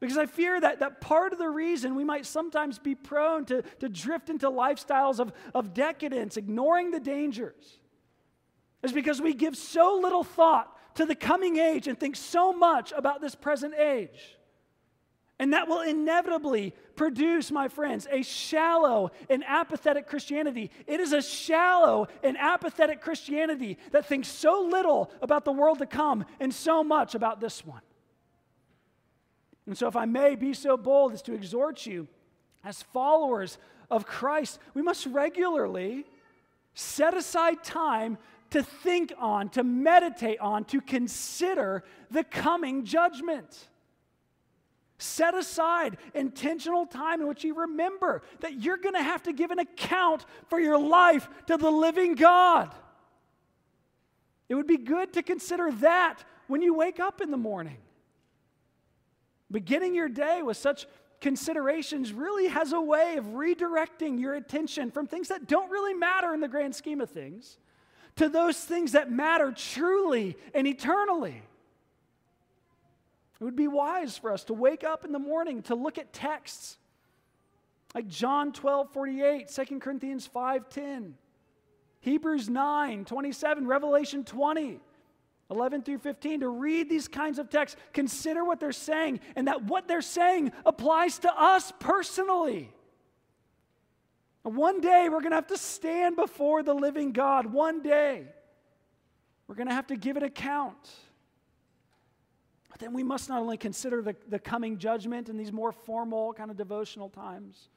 Because 0.00 0.18
I 0.18 0.26
fear 0.26 0.60
that, 0.60 0.80
that 0.80 1.00
part 1.00 1.32
of 1.32 1.38
the 1.38 1.48
reason 1.48 1.94
we 1.94 2.02
might 2.02 2.26
sometimes 2.26 2.78
be 2.78 2.94
prone 2.94 3.44
to, 3.44 3.62
to 3.78 3.88
drift 3.88 4.30
into 4.30 4.50
lifestyles 4.50 5.20
of, 5.20 5.32
of 5.54 5.74
decadence, 5.74 6.36
ignoring 6.36 6.90
the 6.90 6.98
dangers, 6.98 7.78
is 8.82 8.92
because 8.92 9.22
we 9.22 9.32
give 9.32 9.56
so 9.56 10.00
little 10.02 10.24
thought 10.24 10.76
to 10.96 11.06
the 11.06 11.14
coming 11.14 11.56
age 11.56 11.86
and 11.86 11.98
think 11.98 12.16
so 12.16 12.52
much 12.52 12.92
about 12.96 13.20
this 13.20 13.34
present 13.34 13.74
age. 13.74 14.36
And 15.38 15.52
that 15.52 15.68
will 15.68 15.82
inevitably 15.82 16.74
produce, 17.02 17.50
my 17.50 17.66
friends, 17.66 18.06
a 18.12 18.22
shallow 18.22 19.10
and 19.28 19.42
apathetic 19.44 20.06
Christianity. 20.06 20.70
It 20.86 21.00
is 21.00 21.12
a 21.12 21.20
shallow 21.20 22.06
and 22.22 22.36
apathetic 22.38 23.00
Christianity 23.00 23.76
that 23.90 24.06
thinks 24.06 24.28
so 24.28 24.68
little 24.70 25.10
about 25.20 25.44
the 25.44 25.50
world 25.50 25.80
to 25.80 25.86
come 25.86 26.24
and 26.38 26.54
so 26.54 26.84
much 26.84 27.16
about 27.16 27.40
this 27.40 27.66
one. 27.66 27.80
And 29.66 29.76
so, 29.76 29.88
if 29.88 29.96
I 29.96 30.04
may 30.04 30.36
be 30.36 30.54
so 30.54 30.76
bold 30.76 31.12
as 31.12 31.22
to 31.22 31.32
exhort 31.34 31.86
you, 31.86 32.06
as 32.62 32.84
followers 32.84 33.58
of 33.90 34.06
Christ, 34.06 34.60
we 34.72 34.80
must 34.80 35.04
regularly 35.06 36.06
set 36.74 37.14
aside 37.14 37.64
time 37.64 38.16
to 38.50 38.62
think 38.62 39.12
on, 39.18 39.48
to 39.50 39.64
meditate 39.64 40.38
on, 40.38 40.66
to 40.66 40.80
consider 40.80 41.82
the 42.12 42.22
coming 42.22 42.84
judgment. 42.84 43.70
Set 45.02 45.34
aside 45.34 45.96
intentional 46.14 46.86
time 46.86 47.20
in 47.20 47.26
which 47.26 47.42
you 47.42 47.54
remember 47.54 48.22
that 48.38 48.62
you're 48.62 48.76
going 48.76 48.94
to 48.94 49.02
have 49.02 49.24
to 49.24 49.32
give 49.32 49.50
an 49.50 49.58
account 49.58 50.24
for 50.46 50.60
your 50.60 50.78
life 50.78 51.28
to 51.48 51.56
the 51.56 51.70
living 51.70 52.14
God. 52.14 52.72
It 54.48 54.54
would 54.54 54.68
be 54.68 54.76
good 54.76 55.12
to 55.14 55.22
consider 55.24 55.72
that 55.72 56.22
when 56.46 56.62
you 56.62 56.72
wake 56.72 57.00
up 57.00 57.20
in 57.20 57.32
the 57.32 57.36
morning. 57.36 57.78
Beginning 59.50 59.92
your 59.92 60.08
day 60.08 60.40
with 60.40 60.56
such 60.56 60.86
considerations 61.20 62.12
really 62.12 62.46
has 62.46 62.72
a 62.72 62.80
way 62.80 63.16
of 63.16 63.24
redirecting 63.24 64.20
your 64.20 64.34
attention 64.34 64.92
from 64.92 65.08
things 65.08 65.26
that 65.28 65.48
don't 65.48 65.70
really 65.70 65.94
matter 65.94 66.32
in 66.32 66.38
the 66.38 66.46
grand 66.46 66.76
scheme 66.76 67.00
of 67.00 67.10
things 67.10 67.58
to 68.14 68.28
those 68.28 68.56
things 68.56 68.92
that 68.92 69.10
matter 69.10 69.50
truly 69.50 70.36
and 70.54 70.68
eternally. 70.68 71.42
It 73.42 73.44
would 73.44 73.56
be 73.56 73.66
wise 73.66 74.16
for 74.16 74.30
us 74.30 74.44
to 74.44 74.54
wake 74.54 74.84
up 74.84 75.04
in 75.04 75.10
the 75.10 75.18
morning 75.18 75.62
to 75.62 75.74
look 75.74 75.98
at 75.98 76.12
texts 76.12 76.78
like 77.92 78.06
John 78.06 78.52
12, 78.52 78.92
48, 78.92 79.48
2 79.48 79.80
Corinthians 79.80 80.28
5, 80.28 80.68
10, 80.68 81.14
Hebrews 81.98 82.48
9, 82.48 83.04
27, 83.04 83.66
Revelation 83.66 84.22
20. 84.22 84.78
11 85.50 85.82
through 85.82 85.98
15 85.98 86.40
to 86.40 86.48
read 86.48 86.88
these 86.88 87.08
kinds 87.08 87.40
of 87.40 87.50
texts, 87.50 87.76
consider 87.92 88.44
what 88.44 88.60
they're 88.60 88.70
saying, 88.70 89.18
and 89.34 89.48
that 89.48 89.64
what 89.64 89.88
they're 89.88 90.00
saying 90.00 90.52
applies 90.64 91.18
to 91.18 91.34
us 91.36 91.72
personally. 91.80 92.72
one 94.44 94.80
day 94.80 95.08
we're 95.10 95.18
going 95.18 95.32
to 95.32 95.36
have 95.36 95.48
to 95.48 95.58
stand 95.58 96.14
before 96.14 96.62
the 96.62 96.74
living 96.74 97.10
God. 97.10 97.46
One 97.46 97.82
day 97.82 98.24
we're 99.48 99.56
going 99.56 99.68
to 99.68 99.74
have 99.74 99.88
to 99.88 99.96
give 99.96 100.16
an 100.16 100.22
account 100.22 100.78
then 102.82 102.92
we 102.92 103.02
must 103.02 103.28
not 103.28 103.40
only 103.40 103.56
consider 103.56 104.02
the, 104.02 104.16
the 104.28 104.38
coming 104.38 104.78
judgment 104.78 105.28
in 105.28 105.36
these 105.36 105.52
more 105.52 105.72
formal, 105.72 106.32
kind 106.32 106.50
of 106.50 106.56
devotional 106.56 107.08
times, 107.08 107.68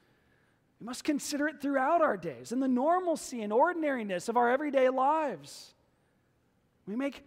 we 0.80 0.86
must 0.86 1.04
consider 1.04 1.48
it 1.48 1.62
throughout 1.62 2.02
our 2.02 2.18
days 2.18 2.52
in 2.52 2.60
the 2.60 2.68
normalcy 2.68 3.42
and 3.42 3.54
ordinariness 3.54 4.28
of 4.28 4.38
our 4.38 4.50
everyday 4.50 4.90
lives. 4.90 5.74
We 6.88 6.96
make 6.96 7.24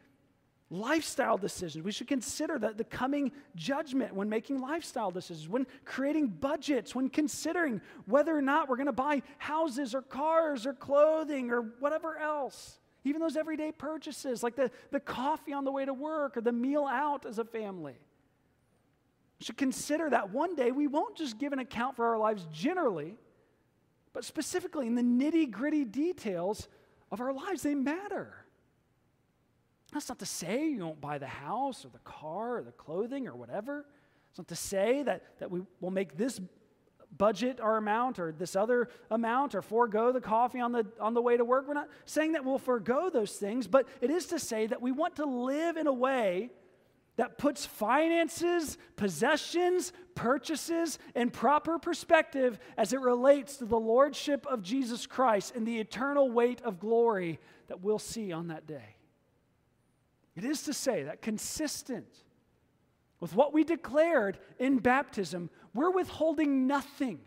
lifestyle 0.70 1.38
decisions. 1.38 1.82
We 1.82 1.92
should 1.92 2.08
consider 2.08 2.58
the, 2.58 2.72
the 2.74 2.84
coming 2.84 3.32
judgment 3.56 4.14
when 4.14 4.28
making 4.28 4.60
lifestyle 4.60 5.10
decisions, 5.10 5.48
when 5.48 5.66
creating 5.84 6.28
budgets, 6.28 6.94
when 6.94 7.08
considering 7.08 7.80
whether 8.04 8.36
or 8.36 8.42
not 8.42 8.68
we're 8.68 8.76
going 8.76 8.86
to 8.86 8.92
buy 8.92 9.22
houses 9.38 9.94
or 9.94 10.02
cars 10.02 10.66
or 10.66 10.74
clothing 10.74 11.50
or 11.50 11.62
whatever 11.80 12.18
else. 12.18 12.78
Even 13.08 13.20
those 13.20 13.36
everyday 13.36 13.72
purchases, 13.72 14.42
like 14.42 14.54
the, 14.54 14.70
the 14.90 15.00
coffee 15.00 15.52
on 15.52 15.64
the 15.64 15.72
way 15.72 15.84
to 15.84 15.94
work 15.94 16.36
or 16.36 16.40
the 16.40 16.52
meal 16.52 16.84
out 16.84 17.24
as 17.26 17.38
a 17.38 17.44
family. 17.44 17.96
We 19.40 19.44
should 19.44 19.56
consider 19.56 20.10
that 20.10 20.30
one 20.30 20.54
day 20.54 20.72
we 20.72 20.86
won't 20.86 21.16
just 21.16 21.38
give 21.38 21.52
an 21.52 21.58
account 21.58 21.96
for 21.96 22.06
our 22.06 22.18
lives 22.18 22.46
generally, 22.52 23.14
but 24.12 24.24
specifically 24.24 24.86
in 24.86 24.94
the 24.94 25.02
nitty 25.02 25.50
gritty 25.50 25.84
details 25.84 26.68
of 27.10 27.20
our 27.20 27.32
lives. 27.32 27.62
They 27.62 27.74
matter. 27.74 28.34
That's 29.92 30.08
not 30.08 30.18
to 30.18 30.26
say 30.26 30.68
you 30.68 30.84
won't 30.84 31.00
buy 31.00 31.18
the 31.18 31.26
house 31.26 31.84
or 31.84 31.88
the 31.88 31.98
car 32.00 32.58
or 32.58 32.62
the 32.62 32.72
clothing 32.72 33.26
or 33.26 33.34
whatever. 33.34 33.86
It's 34.28 34.38
not 34.38 34.48
to 34.48 34.56
say 34.56 35.02
that, 35.04 35.38
that 35.38 35.50
we 35.50 35.62
will 35.80 35.90
make 35.90 36.16
this 36.16 36.40
budget 37.16 37.60
our 37.60 37.76
amount 37.76 38.18
or 38.18 38.32
this 38.32 38.54
other 38.54 38.88
amount 39.10 39.54
or 39.54 39.62
forego 39.62 40.12
the 40.12 40.20
coffee 40.20 40.60
on 40.60 40.72
the, 40.72 40.86
on 41.00 41.14
the 41.14 41.22
way 41.22 41.36
to 41.36 41.44
work. 41.44 41.66
We're 41.66 41.74
not 41.74 41.88
saying 42.04 42.32
that 42.32 42.44
we'll 42.44 42.58
forego 42.58 43.10
those 43.10 43.32
things, 43.32 43.66
but 43.66 43.86
it 44.00 44.10
is 44.10 44.26
to 44.26 44.38
say 44.38 44.66
that 44.66 44.82
we 44.82 44.92
want 44.92 45.16
to 45.16 45.24
live 45.24 45.76
in 45.76 45.86
a 45.86 45.92
way 45.92 46.50
that 47.16 47.36
puts 47.36 47.66
finances, 47.66 48.78
possessions, 48.94 49.92
purchases 50.14 51.00
in 51.16 51.30
proper 51.30 51.78
perspective 51.78 52.61
as 52.76 52.92
it 52.92 53.00
relates 53.00 53.56
to 53.56 53.64
the 53.64 53.78
lordship 53.78 54.46
of 54.46 54.62
Jesus 54.62 55.04
Christ 55.04 55.56
and 55.56 55.66
the 55.66 55.80
eternal 55.80 56.30
weight 56.30 56.61
of 56.62 56.78
glory 56.78 57.40
that 57.66 57.80
we'll 57.80 57.98
see 57.98 58.32
on 58.32 58.48
that 58.48 58.68
day. 58.68 58.96
It 60.36 60.44
is 60.44 60.62
to 60.62 60.72
say 60.72 61.02
that 61.02 61.20
consistent 61.20 62.06
with 63.18 63.34
what 63.34 63.52
we 63.52 63.64
declared 63.64 64.38
in 64.61 64.78
baptism, 64.78 65.50
we're 65.79 65.91
withholding 65.91 66.66
nothing 66.66 67.20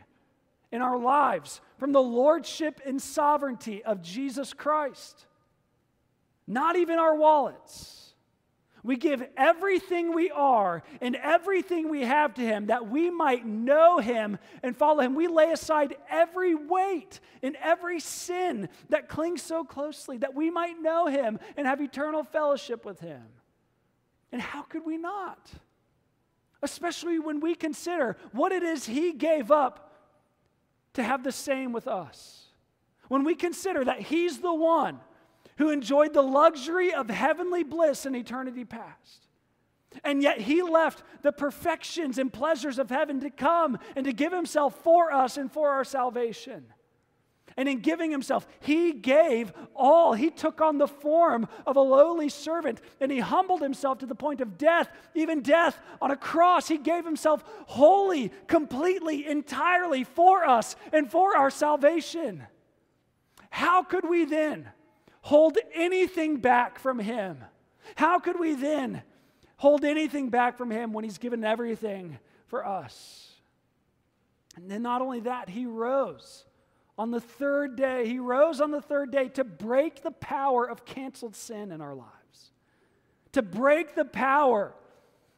in 0.71 0.81
our 0.81 0.97
lives 0.97 1.61
from 1.77 1.91
the 1.91 2.01
lordship 2.01 2.81
and 2.85 3.01
sovereignty 3.01 3.83
of 3.83 4.01
Jesus 4.01 4.53
Christ. 4.53 5.25
Not 6.47 6.75
even 6.75 6.99
our 6.99 7.15
wallets. 7.15 8.13
We 8.83 8.97
give 8.97 9.23
everything 9.37 10.13
we 10.15 10.31
are 10.31 10.81
and 11.01 11.15
everything 11.15 11.89
we 11.89 12.01
have 12.01 12.33
to 12.35 12.41
Him 12.41 12.67
that 12.67 12.89
we 12.89 13.11
might 13.11 13.45
know 13.45 13.99
Him 13.99 14.39
and 14.63 14.75
follow 14.75 15.01
Him. 15.01 15.13
We 15.13 15.27
lay 15.27 15.51
aside 15.51 15.95
every 16.09 16.55
weight 16.55 17.19
and 17.43 17.55
every 17.61 17.99
sin 17.99 18.69
that 18.89 19.07
clings 19.07 19.43
so 19.43 19.63
closely 19.63 20.17
that 20.17 20.33
we 20.33 20.49
might 20.49 20.81
know 20.81 21.05
Him 21.07 21.39
and 21.55 21.67
have 21.67 21.79
eternal 21.79 22.23
fellowship 22.23 22.85
with 22.85 22.99
Him. 22.99 23.23
And 24.31 24.41
how 24.41 24.63
could 24.63 24.85
we 24.85 24.97
not? 24.97 25.51
Especially 26.61 27.19
when 27.19 27.39
we 27.39 27.55
consider 27.55 28.17
what 28.31 28.51
it 28.51 28.63
is 28.63 28.85
He 28.85 29.13
gave 29.13 29.51
up 29.51 29.93
to 30.93 31.03
have 31.03 31.23
the 31.23 31.31
same 31.31 31.71
with 31.71 31.87
us. 31.87 32.47
When 33.07 33.23
we 33.23 33.35
consider 33.35 33.83
that 33.85 34.01
He's 34.01 34.39
the 34.39 34.53
one 34.53 34.99
who 35.57 35.69
enjoyed 35.69 36.13
the 36.13 36.21
luxury 36.21 36.93
of 36.93 37.09
heavenly 37.09 37.63
bliss 37.63 38.05
in 38.05 38.15
eternity 38.15 38.65
past. 38.65 39.27
And 40.03 40.23
yet 40.23 40.39
he 40.39 40.61
left 40.61 41.03
the 41.21 41.31
perfections 41.31 42.17
and 42.17 42.31
pleasures 42.31 42.79
of 42.79 42.89
heaven 42.89 43.19
to 43.19 43.29
come 43.29 43.77
and 43.95 44.05
to 44.05 44.13
give 44.13 44.31
himself 44.31 44.75
for 44.83 45.11
us 45.11 45.37
and 45.37 45.51
for 45.51 45.69
our 45.69 45.83
salvation. 45.83 46.65
And 47.57 47.67
in 47.67 47.79
giving 47.79 48.11
himself, 48.11 48.47
he 48.59 48.93
gave 48.93 49.53
all. 49.75 50.13
He 50.13 50.29
took 50.29 50.61
on 50.61 50.77
the 50.77 50.87
form 50.87 51.47
of 51.65 51.75
a 51.75 51.81
lowly 51.81 52.29
servant 52.29 52.81
and 52.99 53.11
he 53.11 53.19
humbled 53.19 53.61
himself 53.61 53.99
to 53.99 54.05
the 54.05 54.15
point 54.15 54.41
of 54.41 54.57
death, 54.57 54.89
even 55.13 55.41
death 55.41 55.79
on 56.01 56.11
a 56.11 56.17
cross. 56.17 56.67
He 56.67 56.77
gave 56.77 57.05
himself 57.05 57.43
wholly, 57.67 58.31
completely, 58.47 59.27
entirely 59.27 60.03
for 60.03 60.45
us 60.45 60.75
and 60.93 61.09
for 61.09 61.35
our 61.35 61.49
salvation. 61.49 62.43
How 63.49 63.83
could 63.83 64.07
we 64.07 64.25
then? 64.25 64.69
hold 65.21 65.57
anything 65.73 66.37
back 66.37 66.79
from 66.79 66.99
Him? 66.99 67.43
How 67.95 68.19
could 68.19 68.39
we 68.39 68.55
then 68.55 69.03
hold 69.57 69.85
anything 69.85 70.29
back 70.29 70.57
from 70.57 70.71
Him 70.71 70.93
when 70.93 71.03
He's 71.03 71.17
given 71.17 71.43
everything 71.43 72.19
for 72.47 72.65
us? 72.65 73.29
And 74.55 74.69
then, 74.69 74.81
not 74.81 75.01
only 75.01 75.21
that, 75.21 75.49
He 75.49 75.65
rose 75.65 76.45
on 77.01 77.09
the 77.09 77.19
third 77.19 77.75
day. 77.75 78.07
He 78.07 78.19
rose 78.19 78.61
on 78.61 78.69
the 78.69 78.79
third 78.79 79.09
day 79.09 79.27
to 79.29 79.43
break 79.43 80.03
the 80.03 80.11
power 80.11 80.69
of 80.69 80.85
canceled 80.85 81.35
sin 81.35 81.71
in 81.71 81.81
our 81.81 81.95
lives, 81.95 82.51
to 83.31 83.41
break 83.41 83.95
the 83.95 84.05
power 84.05 84.75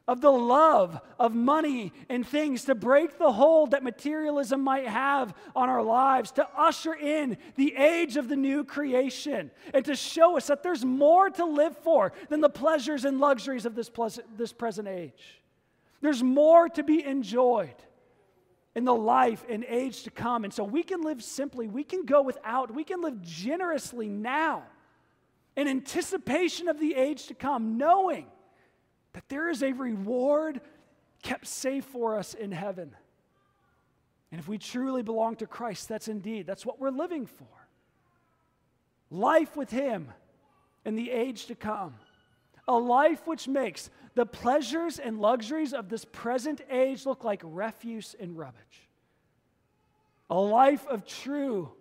of 0.05 0.19
the 0.19 0.29
love 0.29 0.99
of 1.17 1.33
money 1.33 1.93
and 2.09 2.27
things 2.27 2.65
to 2.65 2.75
break 2.75 3.17
the 3.17 3.31
hold 3.31 3.71
that 3.71 3.81
materialism 3.81 4.59
might 4.59 4.89
have 4.89 5.33
on 5.55 5.69
our 5.69 5.81
lives, 5.81 6.33
to 6.33 6.45
usher 6.53 6.93
in 6.95 7.37
the 7.55 7.73
age 7.77 8.17
of 8.17 8.27
the 8.27 8.35
new 8.35 8.65
creation, 8.65 9.49
and 9.73 9.85
to 9.85 9.95
show 9.95 10.35
us 10.35 10.47
that 10.47 10.63
there's 10.63 10.83
more 10.83 11.29
to 11.29 11.45
live 11.45 11.77
for 11.77 12.11
than 12.27 12.41
the 12.41 12.49
pleasures 12.49 13.05
and 13.05 13.21
luxuries 13.21 13.65
of 13.65 13.73
this, 13.73 13.89
this 14.35 14.51
present 14.51 14.89
age. 14.89 15.41
There's 16.01 16.21
more 16.21 16.67
to 16.67 16.83
be 16.83 17.05
enjoyed 17.05 17.75
in 18.75 18.85
the 18.85 18.93
life 18.93 19.45
and 19.49 19.63
age 19.67 20.03
to 20.03 20.11
come. 20.11 20.43
And 20.43 20.53
so 20.53 20.63
we 20.63 20.83
can 20.83 21.01
live 21.01 21.23
simply, 21.23 21.67
we 21.67 21.83
can 21.83 22.05
go 22.05 22.21
without, 22.21 22.73
we 22.73 22.83
can 22.83 23.01
live 23.01 23.21
generously 23.21 24.07
now 24.07 24.63
in 25.55 25.67
anticipation 25.67 26.67
of 26.67 26.79
the 26.79 26.95
age 26.95 27.27
to 27.27 27.35
come, 27.35 27.77
knowing 27.77 28.25
that 29.13 29.29
there 29.29 29.49
is 29.49 29.61
a 29.61 29.71
reward 29.71 30.59
kept 31.21 31.47
safe 31.47 31.85
for 31.85 32.17
us 32.17 32.33
in 32.33 32.51
heaven. 32.51 32.95
And 34.31 34.39
if 34.39 34.47
we 34.47 34.57
truly 34.57 35.03
belong 35.03 35.35
to 35.37 35.47
Christ, 35.47 35.87
that's 35.87 36.07
indeed, 36.07 36.47
that's 36.47 36.65
what 36.65 36.79
we're 36.79 36.89
living 36.89 37.27
for. 37.27 37.45
Life 39.11 39.55
with 39.55 39.69
Him 39.69 40.11
in 40.85 40.95
the 40.95 41.11
age 41.11 41.45
to 41.45 41.55
come. 41.55 41.93
A 42.67 42.77
life 42.77 43.27
which 43.27 43.47
makes 43.47 43.89
the 44.15 44.25
pleasures 44.25 44.99
and 44.99 45.19
luxuries 45.19 45.73
of 45.73 45.89
this 45.89 46.05
present 46.05 46.61
age 46.69 47.05
look 47.05 47.23
like 47.23 47.41
refuse 47.43 48.15
and 48.19 48.37
rubbish. 48.37 48.89
A 50.29 50.39
life 50.39 50.85
of 50.87 51.05
true 51.05 51.71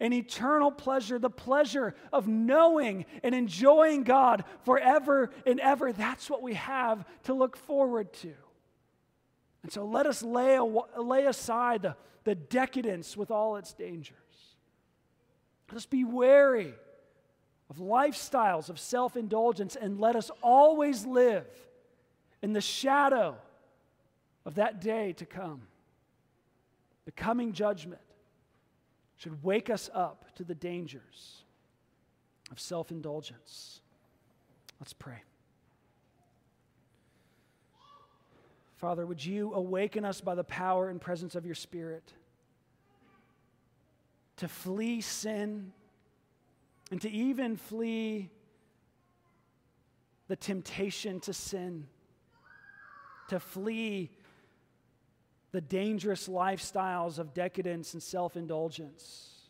and 0.00 0.12
eternal 0.12 0.70
pleasure, 0.70 1.18
the 1.18 1.30
pleasure 1.30 1.94
of 2.12 2.28
knowing 2.28 3.06
and 3.22 3.34
enjoying 3.34 4.02
God 4.04 4.44
forever 4.64 5.30
and 5.46 5.60
ever. 5.60 5.92
That's 5.92 6.28
what 6.30 6.42
we 6.42 6.54
have 6.54 7.04
to 7.24 7.34
look 7.34 7.56
forward 7.56 8.12
to. 8.14 8.32
And 9.62 9.72
so 9.72 9.84
let 9.84 10.06
us 10.06 10.22
lay, 10.22 10.58
lay 10.60 11.26
aside 11.26 11.82
the, 11.82 11.96
the 12.24 12.34
decadence 12.34 13.16
with 13.16 13.30
all 13.30 13.56
its 13.56 13.72
dangers. 13.72 14.16
Let 15.68 15.76
us 15.76 15.86
be 15.86 16.04
wary 16.04 16.74
of 17.68 17.76
lifestyles 17.76 18.68
of 18.68 18.78
self 18.78 19.16
indulgence 19.16 19.76
and 19.76 20.00
let 20.00 20.16
us 20.16 20.30
always 20.42 21.04
live 21.04 21.46
in 22.42 22.52
the 22.52 22.60
shadow 22.60 23.36
of 24.44 24.54
that 24.56 24.80
day 24.80 25.12
to 25.14 25.26
come, 25.26 25.62
the 27.04 27.12
coming 27.12 27.52
judgment 27.52 28.00
should 29.16 29.42
wake 29.42 29.70
us 29.70 29.90
up 29.92 30.24
to 30.36 30.44
the 30.44 30.54
dangers 30.54 31.42
of 32.50 32.60
self 32.60 32.90
indulgence. 32.90 33.80
Let's 34.78 34.92
pray. 34.92 35.22
Father, 38.76 39.06
would 39.06 39.24
you 39.24 39.54
awaken 39.54 40.04
us 40.04 40.20
by 40.20 40.34
the 40.34 40.44
power 40.44 40.90
and 40.90 41.00
presence 41.00 41.34
of 41.34 41.46
your 41.46 41.54
Spirit 41.54 42.12
to 44.36 44.48
flee 44.48 45.00
sin 45.00 45.72
and 46.90 47.00
to 47.00 47.10
even 47.10 47.56
flee 47.56 48.30
the 50.28 50.36
temptation 50.36 51.20
to 51.20 51.32
sin, 51.32 51.86
to 53.28 53.40
flee 53.40 54.10
the 55.52 55.60
dangerous 55.60 56.28
lifestyles 56.28 57.18
of 57.18 57.34
decadence 57.34 57.94
and 57.94 58.02
self 58.02 58.36
indulgence, 58.36 59.48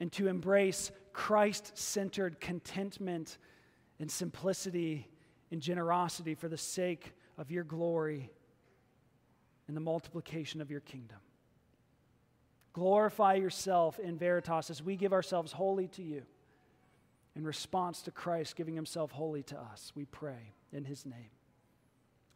and 0.00 0.10
to 0.12 0.28
embrace 0.28 0.90
Christ 1.12 1.76
centered 1.76 2.40
contentment 2.40 3.38
and 3.98 4.10
simplicity 4.10 5.08
and 5.50 5.60
generosity 5.60 6.34
for 6.34 6.48
the 6.48 6.58
sake 6.58 7.12
of 7.38 7.50
your 7.50 7.64
glory 7.64 8.30
and 9.68 9.76
the 9.76 9.80
multiplication 9.80 10.60
of 10.60 10.70
your 10.70 10.80
kingdom. 10.80 11.18
Glorify 12.72 13.34
yourself 13.34 13.98
in 13.98 14.16
Veritas 14.16 14.70
as 14.70 14.82
we 14.82 14.96
give 14.96 15.12
ourselves 15.12 15.52
wholly 15.52 15.88
to 15.88 16.02
you 16.02 16.22
in 17.36 17.44
response 17.44 18.02
to 18.02 18.10
Christ 18.10 18.56
giving 18.56 18.74
himself 18.74 19.10
wholly 19.10 19.42
to 19.44 19.58
us. 19.58 19.92
We 19.94 20.06
pray 20.06 20.54
in 20.72 20.84
his 20.84 21.04
name. 21.04 21.30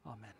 Amen. 0.06 0.30